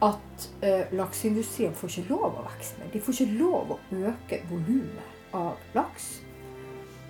at 0.01 0.49
eh, 0.63 0.87
lakseindustrien 0.95 1.75
får 1.75 1.99
ikke 1.99 2.13
lov 2.13 2.29
å 2.29 2.47
vokse 2.47 2.79
mer. 2.79 2.91
De 2.93 3.03
får 3.03 3.19
ikke 3.19 3.39
lov 3.41 3.75
å 3.75 3.79
øke 3.91 4.43
volumet 4.51 5.35
av 5.35 5.59
laks. 5.75 6.19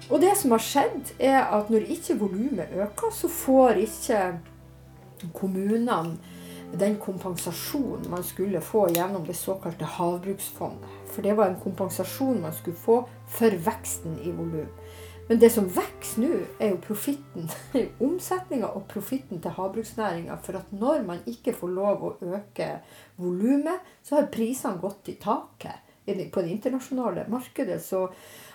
Og 0.09 0.21
det 0.23 0.31
som 0.39 0.55
har 0.55 0.63
skjedd, 0.63 1.11
er 1.21 1.43
at 1.53 1.69
når 1.69 1.85
ikke 1.93 2.17
volumet 2.17 2.71
øker, 2.73 3.11
så 3.13 3.29
får 3.29 3.83
ikke 3.83 4.21
kommunene 5.33 6.17
den 6.71 6.99
kompensasjonen 7.01 8.09
man 8.09 8.23
skulle 8.23 8.61
få 8.61 8.89
gjennom 8.93 9.25
det 9.25 9.33
såkalte 9.33 9.85
havbruksfondet. 9.85 10.89
For 11.09 11.25
det 11.25 11.33
var 11.33 11.49
en 11.49 11.61
kompensasjon 11.63 12.41
man 12.41 12.53
skulle 12.53 12.77
få 12.77 13.01
for 13.27 13.57
veksten 13.65 14.19
i 14.23 14.31
volum. 14.31 14.69
Men 15.29 15.39
det 15.39 15.51
som 15.53 15.67
vokser 15.69 16.23
nå, 16.23 16.37
er 16.57 16.71
jo 16.71 16.79
profitten, 16.81 17.49
omsetninga 18.07 18.71
og 18.73 18.87
profitten 18.89 19.41
til 19.41 19.53
havbruksnæringa. 19.53 20.39
For 20.41 20.57
at 20.57 20.71
når 20.73 21.03
man 21.05 21.21
ikke 21.29 21.53
får 21.53 21.69
lov 21.73 22.05
å 22.05 22.15
øke 22.37 22.69
volumet, 23.17 23.85
så 24.03 24.17
har 24.17 24.31
prisene 24.33 24.81
gått 24.81 25.11
i 25.13 25.19
taket 25.21 25.85
på 26.33 26.41
det 26.41 26.49
internasjonale 26.49 27.27
markedet. 27.29 27.77
Så 27.85 28.07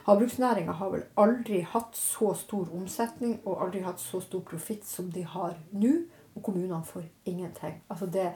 havbruksnæringa 0.09 0.74
har 0.74 0.90
vel 0.96 1.07
aldri 1.14 1.62
hatt 1.62 1.94
så 1.94 2.33
stor 2.35 2.66
omsetning 2.74 3.38
og 3.44 3.62
aldri 3.68 3.85
hatt 3.87 4.03
så 4.03 4.18
stor 4.22 4.42
profitt 4.42 4.83
som 4.87 5.12
de 5.14 5.22
har 5.22 5.55
nå 5.70 5.94
og 6.34 6.42
kommunene 6.42 6.82
får 6.84 7.04
ingenting. 7.30 7.80
Altså 7.90 8.06
det, 8.06 8.32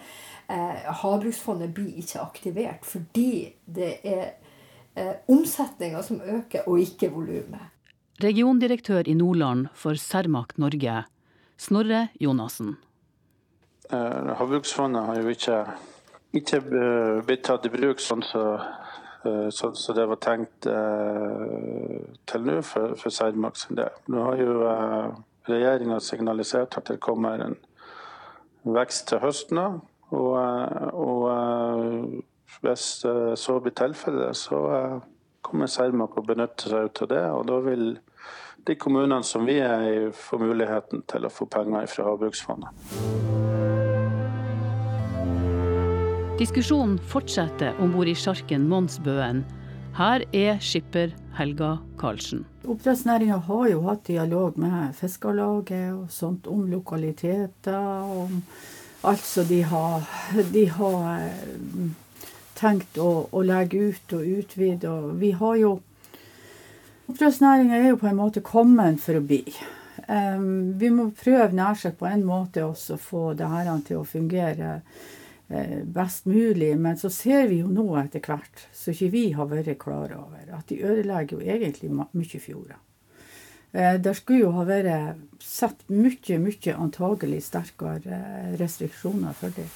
eh, 0.49 0.93
Havbruksfondet 1.03 1.75
blir 1.75 1.99
ikke 1.99 2.23
aktivert 2.23 2.87
fordi 2.87 3.55
det 3.67 3.99
er 4.05 4.25
eh, 4.95 5.15
omsetninga 5.29 6.03
som 6.03 6.21
øker, 6.21 6.69
og 6.69 6.81
ikke 6.81 7.11
volumet. 7.13 7.75
Regiondirektør 8.23 9.07
i 9.07 9.15
Nordland 9.15 9.69
for 9.75 9.95
Cermaq 9.95 10.57
Norge, 10.59 11.05
Snorre 11.59 12.09
Jonassen. 12.21 12.77
Eh, 13.91 14.35
Havbruksfondet 14.39 15.07
har 15.07 15.21
jo 15.21 15.29
ikke, 15.29 15.59
ikke 16.33 16.57
eh, 16.57 17.23
blitt 17.27 17.47
tatt 17.47 17.67
i 17.67 17.73
bruk 17.73 18.03
sånn 18.03 18.25
så, 18.27 18.43
eh, 19.25 19.49
så, 19.55 19.73
så 19.75 19.95
det 19.97 20.09
var 20.11 20.21
tenkt 20.23 20.67
eh, 20.67 22.03
til 22.29 22.45
nå 22.51 22.61
for, 22.67 22.99
for 23.01 23.15
Cermaq 23.15 23.57
sin 23.57 23.79
del. 23.79 23.95
Nå 24.11 24.27
har 24.27 24.43
jo 24.43 24.59
eh, 24.67 25.17
regjeringa 25.49 26.01
signalisert 26.05 26.77
at 26.79 26.91
det 26.91 27.01
kommer 27.01 27.39
en 27.39 27.57
vekst 28.65 29.09
til 29.11 29.23
høsten. 29.23 29.61
Og, 30.09 30.33
eh, 30.41 30.89
og 30.95 31.25
eh, 31.33 32.21
hvis 32.63 33.05
eh, 33.05 33.35
så 33.37 33.59
blir 33.61 33.77
tilfellet, 33.77 34.37
så 34.37 34.61
kommer 35.45 35.71
Cermaq 35.71 36.19
å 36.19 36.25
benytte 36.27 36.71
seg 36.73 36.89
av 37.05 37.11
det. 37.13 37.25
Og 37.37 37.47
da 37.49 37.59
vil 37.65 37.91
de 38.69 38.77
kommunene 38.77 39.23
som 39.25 39.47
vi 39.49 39.59
er 39.65 39.85
i, 39.89 39.99
få 40.13 40.41
muligheten 40.43 41.05
til 41.09 41.29
å 41.29 41.33
få 41.33 41.49
penger 41.49 41.89
fra 41.89 42.09
Havbruksfondet. 42.09 42.85
Diskusjonen 46.39 46.99
fortsetter 47.11 47.79
om 47.83 47.91
bord 47.97 48.11
i 48.11 48.15
sjarken 48.15 48.69
Mons 48.71 49.01
Bøen. 49.03 49.43
Her 49.99 50.23
er 50.37 50.61
skipper 50.63 51.11
Helga 51.35 51.79
Karlsen. 51.99 52.45
Oppdrettsnæringa 52.65 53.39
har 53.49 53.69
jo 53.69 53.81
hatt 53.87 54.07
dialog 54.07 54.59
med 54.61 54.95
Fiskarlaget 54.99 55.93
og 55.93 56.11
sånt 56.13 56.47
om 56.47 56.67
lokaliteter. 56.71 57.79
Om 58.25 58.43
alt 59.09 59.25
som 59.25 59.47
de 59.47 59.63
har, 59.63 60.07
de 60.53 60.65
har 60.75 61.03
eh, 61.23 61.91
tenkt 62.59 62.99
å, 62.99 63.29
å, 63.31 63.43
legge 63.47 63.91
ut 63.91 64.15
og 64.19 64.33
utvide. 64.39 64.91
Og 64.91 65.19
vi 65.21 65.35
har 65.39 65.61
jo 65.61 65.77
Oppdrettsnæringa 67.09 67.79
er 67.79 67.87
jo 67.89 68.01
på 68.03 68.09
en 68.11 68.19
måte 68.19 68.45
kommet 68.45 68.99
for 69.01 69.17
å 69.17 69.25
bli. 69.25 69.41
Um, 70.09 70.75
vi 70.77 70.91
må 70.93 71.07
prøve 71.17 71.57
nær 71.57 71.77
sagt 71.77 71.97
på 72.01 72.09
en 72.09 72.27
måte 72.29 72.67
også 72.67 72.99
få 73.01 73.31
det 73.37 73.49
her 73.49 73.71
til 73.87 74.03
å 74.03 74.09
fungere 74.09 74.83
best 75.49 76.27
mulig. 76.29 76.75
Men 76.77 76.99
så 77.01 77.09
ser 77.11 77.47
vi 77.49 77.63
jo 77.63 77.71
nå 77.73 77.87
etter 78.03 78.21
hvert, 78.21 78.67
som 78.77 78.93
ikke 78.93 79.13
vi 79.15 79.25
har 79.33 79.49
vært 79.49 79.79
klar 79.81 80.13
over, 80.17 80.45
at 80.53 80.69
de 80.69 80.83
ødelegger 80.85 81.39
jo 81.39 81.57
egentlig 81.57 81.89
mye 81.95 82.43
fjorder. 82.43 82.77
Eh, 83.73 84.01
det 84.01 84.15
skulle 84.17 84.47
jo 84.47 84.53
ha 84.57 84.65
vært 84.69 85.19
satt 85.45 85.85
mye, 85.93 86.39
mye 86.41 86.77
antagelig 86.77 87.43
sterkere 87.51 88.21
eh, 88.21 88.55
restriksjoner 88.61 89.37
for 89.37 89.53
det. 89.57 89.69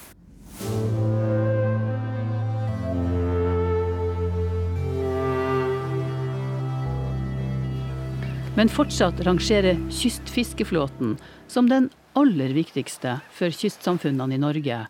Men 8.52 8.68
fortsatt 8.68 9.20
rangerer 9.24 9.78
kystfiskeflåten 9.90 11.16
som 11.48 11.68
den 11.68 11.88
aller 12.12 12.52
viktigste 12.52 13.16
for 13.32 13.52
kystsamfunnene 13.56 14.37
i 14.37 14.40
Norge 14.40 14.82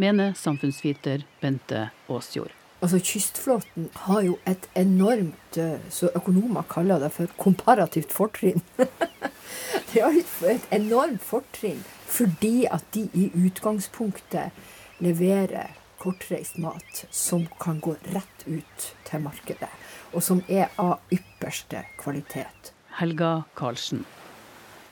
mener 0.00 0.32
samfunnsviter 0.36 1.26
Bente 1.40 1.90
Aasjord. 2.08 2.54
Altså 2.80 2.98
Kystflåten 3.04 3.90
har 4.06 4.22
jo 4.24 4.38
et 4.48 4.68
enormt, 4.74 5.56
eh, 5.60 5.80
så 5.92 6.08
økonomer 6.16 6.64
kaller 6.68 7.02
det 7.02 7.12
for 7.12 7.28
komparativt 7.36 8.12
fortrinn. 8.12 8.62
de 9.92 10.00
har 10.00 10.16
et 10.48 10.70
enormt 10.72 11.22
fortrinn 11.22 11.82
fordi 12.10 12.64
at 12.66 12.84
de 12.94 13.04
i 13.14 13.28
utgangspunktet 13.36 14.50
leverer 14.98 15.76
kortreist 16.00 16.56
mat 16.58 17.04
som 17.10 17.44
kan 17.60 17.78
gå 17.80 17.94
rett 18.14 18.46
ut 18.46 18.86
til 19.06 19.22
markedet, 19.22 19.68
og 20.12 20.24
som 20.24 20.40
er 20.48 20.72
av 20.80 20.98
ypperste 21.12 21.84
kvalitet. 22.00 22.72
Helga 22.98 23.42
Karlsen. 23.54 24.06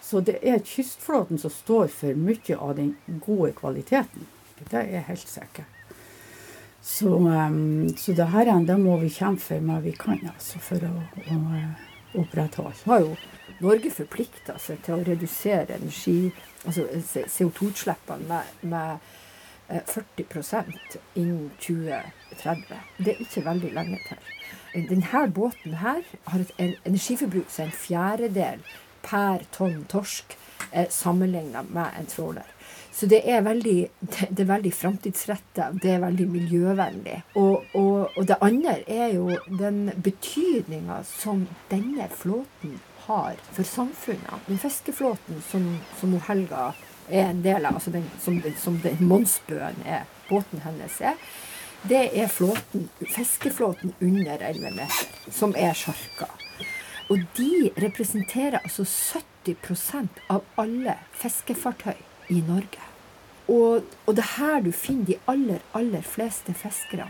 Så 0.05 0.21
det 0.21 0.39
er 0.47 0.63
kystflåten 0.65 1.41
som 1.41 1.53
står 1.53 1.89
for 1.93 2.17
mye 2.17 2.57
av 2.57 2.77
den 2.77 2.95
gode 3.25 3.55
kvaliteten. 3.57 4.29
Det 4.71 4.85
er 4.85 5.07
helt 5.09 5.29
sikkert. 5.29 5.75
Så, 6.83 7.09
um, 7.09 7.89
så 7.99 8.15
det 8.17 8.31
her 8.33 8.49
enda 8.49 8.79
må 8.81 8.97
vi 9.03 9.11
kjempe 9.13 9.43
for 9.43 9.67
hva 9.67 9.81
vi 9.85 9.93
kan 9.99 10.21
altså, 10.31 10.61
for 10.63 10.85
å, 10.89 10.93
å 11.35 11.37
uh, 11.37 11.89
opprettholde. 12.23 12.79
Har 12.87 13.03
jo 13.05 13.17
Norge 13.59 13.91
forplikta 13.91 14.55
seg 14.63 14.81
til 14.87 14.95
å 14.95 15.05
redusere 15.07 15.77
energi, 15.77 16.31
altså 16.65 16.87
CO2-utslippene 17.27 18.29
med, 18.31 18.53
med 18.71 19.09
40 19.69 20.27
eh, 20.57 21.01
innen 21.19 21.51
2030. 21.61 22.77
Det 22.99 23.15
er 23.15 23.23
ikke 23.25 23.45
veldig 23.45 23.73
lenge 23.75 23.99
til. 24.07 24.29
Denne 24.89 25.25
båten 25.35 25.75
her 25.83 26.05
har 26.31 26.45
et 26.45 26.55
energiforbruk 26.87 27.51
som 27.51 27.65
er 27.65 27.73
en 27.73 27.81
fjerdedel 27.83 28.63
per 29.03 29.45
tonn 29.53 29.83
torsk 29.91 30.37
eh, 30.71 30.87
sammenligna 30.91 31.65
med 31.69 31.99
en 31.99 32.09
tråler. 32.09 32.47
Så 32.99 33.07
det 33.07 33.21
er 33.31 33.45
veldig, 33.47 33.77
det 34.01 34.43
er 34.43 34.49
veldig 34.49 34.73
framtidsretta. 34.75 35.69
Det 35.83 35.93
er 35.95 36.01
veldig 36.03 36.25
miljøvennlig. 36.33 37.21
Og, 37.39 37.69
og, 37.79 38.09
og, 38.17 38.25
det 38.27 38.39
andre 38.43 38.81
er 38.91 39.13
jo 39.15 39.37
den 39.61 39.93
betydninga 40.03 41.03
som 41.07 41.45
denne 41.71 42.09
flåten 42.11 42.81
har 43.07 43.39
for 43.53 43.63
samfunnet. 43.63 44.49
Den 44.49 44.59
fiskeflåten 44.59 45.39
som, 45.47 45.69
som 46.01 46.17
Helga 46.27 46.73
er 47.07 47.29
en 47.29 47.45
del 47.45 47.69
av, 47.69 47.79
altså 47.79 47.95
den, 47.95 48.11
som, 48.21 48.41
som 48.59 48.81
den 48.83 48.99
Monsbøen 49.07 49.79
er, 49.87 50.03
båten 50.29 50.67
hennes 50.67 50.99
er, 50.99 51.15
det 51.89 52.03
er 52.19 52.27
flåten, 52.27 52.89
fiskeflåten 53.15 53.95
under 54.03 54.43
11 54.43 54.75
meter, 54.75 55.31
som 55.31 55.55
er 55.57 55.79
sjarka. 55.79 56.27
Og 57.09 57.23
de 57.39 57.71
representerer 57.79 58.59
altså 58.59 58.83
70% 59.47 60.21
av 60.35 60.43
alle 60.59 60.99
fiskefartøy 61.23 62.08
i 62.29 62.43
Norge. 62.47 62.85
Og, 63.49 63.85
og 64.07 64.17
det 64.17 64.25
er 64.25 64.35
her 64.37 64.61
du 64.65 64.73
finner 64.77 65.09
de 65.09 65.17
aller, 65.31 65.63
aller 65.75 66.05
fleste 66.05 66.55
fiskerne. 66.55 67.09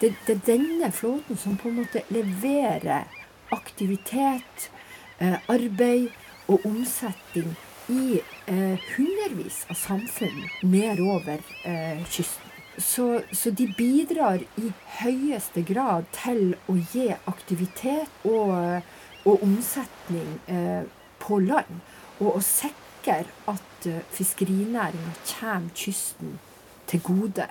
Det, 0.00 0.14
det, 0.26 0.36
er 0.36 0.44
denne 0.46 0.92
flåten 0.92 1.36
som 1.36 1.56
på 1.60 1.68
en 1.68 1.80
måte 1.82 2.02
leverer 2.12 3.08
aktivitet, 3.52 4.70
eh, 5.18 5.36
arbeid 5.48 6.08
og 6.48 6.64
omsetning 6.64 7.52
i 7.90 8.20
eh, 8.46 8.78
hundrevis 8.94 9.64
av 9.70 9.76
samfunn 9.76 10.46
nedover 10.62 11.42
eh, 11.64 12.00
kysten. 12.08 12.46
Så, 12.80 13.20
så, 13.32 13.50
de 13.50 13.66
bidrar 13.76 14.40
i 14.56 14.70
høyeste 15.02 15.64
grad 15.68 16.06
til 16.16 16.54
å 16.70 16.78
gi 16.94 17.10
aktivitet 17.28 18.24
og, 18.24 18.80
og 19.28 19.44
omsetning 19.44 20.38
eh, 20.48 20.86
på 21.20 21.42
land. 21.44 21.82
Og 22.20 22.38
å 22.38 22.44
sikre 22.44 22.79
at 23.08 23.60
at 23.80 23.86
eh, 23.86 24.02
fiskerinæringa 24.12 25.14
kommer 25.40 25.70
kysten 25.74 26.38
til 26.86 27.00
gode. 27.00 27.46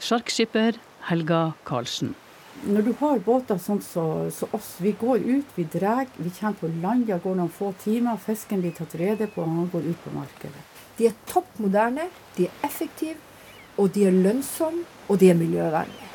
Sjarkskipper 0.00 0.78
Helga 1.08 1.50
Karlsen. 1.64 2.14
når 2.66 2.82
du 2.82 2.92
har 2.98 3.20
båter 3.22 3.58
sånn 3.58 3.78
som 3.82 4.30
så, 4.30 4.30
så 4.34 4.48
oss, 4.56 4.80
vi 4.82 4.90
går 4.98 5.22
ut, 5.22 5.46
vi 5.54 5.64
drar, 5.64 6.08
vi 6.16 6.30
kommer 6.30 6.58
på 6.58 6.70
land, 6.82 7.06
det 7.06 7.20
går 7.22 7.36
noen 7.38 7.52
få 7.54 7.72
timer, 7.84 8.18
fisken 8.18 8.60
blir 8.60 8.74
tatt 8.74 8.96
rede 8.98 9.28
på, 9.30 9.44
og 9.44 9.48
han 9.48 9.70
går 9.70 9.86
ut 9.86 10.00
på 10.02 10.10
markedet. 10.10 10.64
De 10.98 11.06
er 11.06 11.14
topp 11.30 11.60
moderne, 11.62 12.08
de 12.36 12.48
er 12.48 12.66
effektive, 12.66 13.18
og 13.78 13.92
de 13.94 14.08
er 14.08 14.16
lønnsomme, 14.26 14.82
og 15.06 15.20
de 15.22 15.30
er 15.30 15.38
miljøvennlige. 15.38 16.10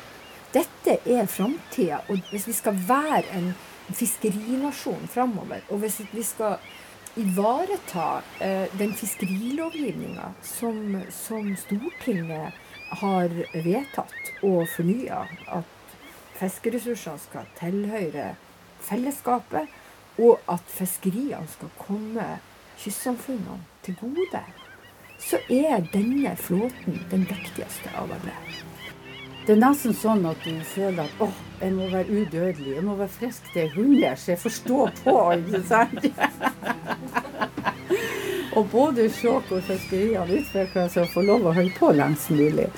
Dette 0.52 0.98
er 1.10 1.26
framtida. 1.26 2.02
Og 2.12 2.20
hvis 2.30 2.46
vi 2.46 2.52
skal 2.52 2.76
være 2.76 3.24
en 3.38 3.54
fiskerinasjon 3.96 5.08
framover, 5.10 5.64
og 5.72 5.80
hvis 5.80 6.02
vi 6.12 6.22
skal 6.22 6.60
ivareta 7.16 8.22
eh, 8.40 8.66
den 8.78 8.94
fiskerilovgivninga 8.94 10.32
som, 10.42 11.02
som 11.10 11.56
Stortinget 11.56 12.52
har 12.88 13.30
vedtatt 13.52 14.32
og 14.42 14.66
fornya, 14.68 15.24
at 15.46 15.94
fiskeressursene 16.38 17.22
skal 17.22 17.48
tilhøre 17.58 18.34
fellesskapet, 18.84 19.70
og 20.18 20.42
at 20.50 20.66
fiskeriene 20.70 21.48
skal 21.50 21.72
komme 21.78 22.26
kystsamfunnene 22.78 23.62
til 23.86 23.98
gode, 24.02 24.44
så 25.18 25.40
er 25.50 25.86
denne 25.94 26.36
flåten 26.36 27.02
den 27.10 27.26
viktigste 27.30 27.90
av 27.98 28.14
alle. 28.14 28.73
Det 29.44 29.52
er 29.52 29.58
nesten 29.60 29.92
sånn 29.92 30.22
at 30.24 30.40
du 30.40 30.54
føler 30.64 31.02
at 31.04 31.18
åh, 31.20 31.32
jeg 31.60 31.74
må 31.76 31.90
være 31.92 32.08
udødelig, 32.08 32.70
jeg 32.78 32.84
må 32.86 32.94
være 32.96 33.12
frisk 33.12 33.50
til 33.52 33.60
jeg 33.60 33.72
hunder, 33.74 34.14
så 34.16 34.30
jeg 34.32 34.40
får 34.40 34.54
stå 34.56 34.78
på. 35.02 35.16
ikke 35.36 35.60
sant? 35.68 36.06
og 38.56 38.70
både 38.72 39.10
Sjåk 39.12 39.52
og 39.52 39.60
fiskeriene 39.68 40.40
utvikler 40.40 40.88
seg 40.88 41.04
og 41.04 41.12
får 41.12 41.28
lov 41.28 41.44
å 41.50 41.52
holde 41.58 41.76
på 41.76 41.92
lengst 41.92 42.32
mulig. 42.32 42.70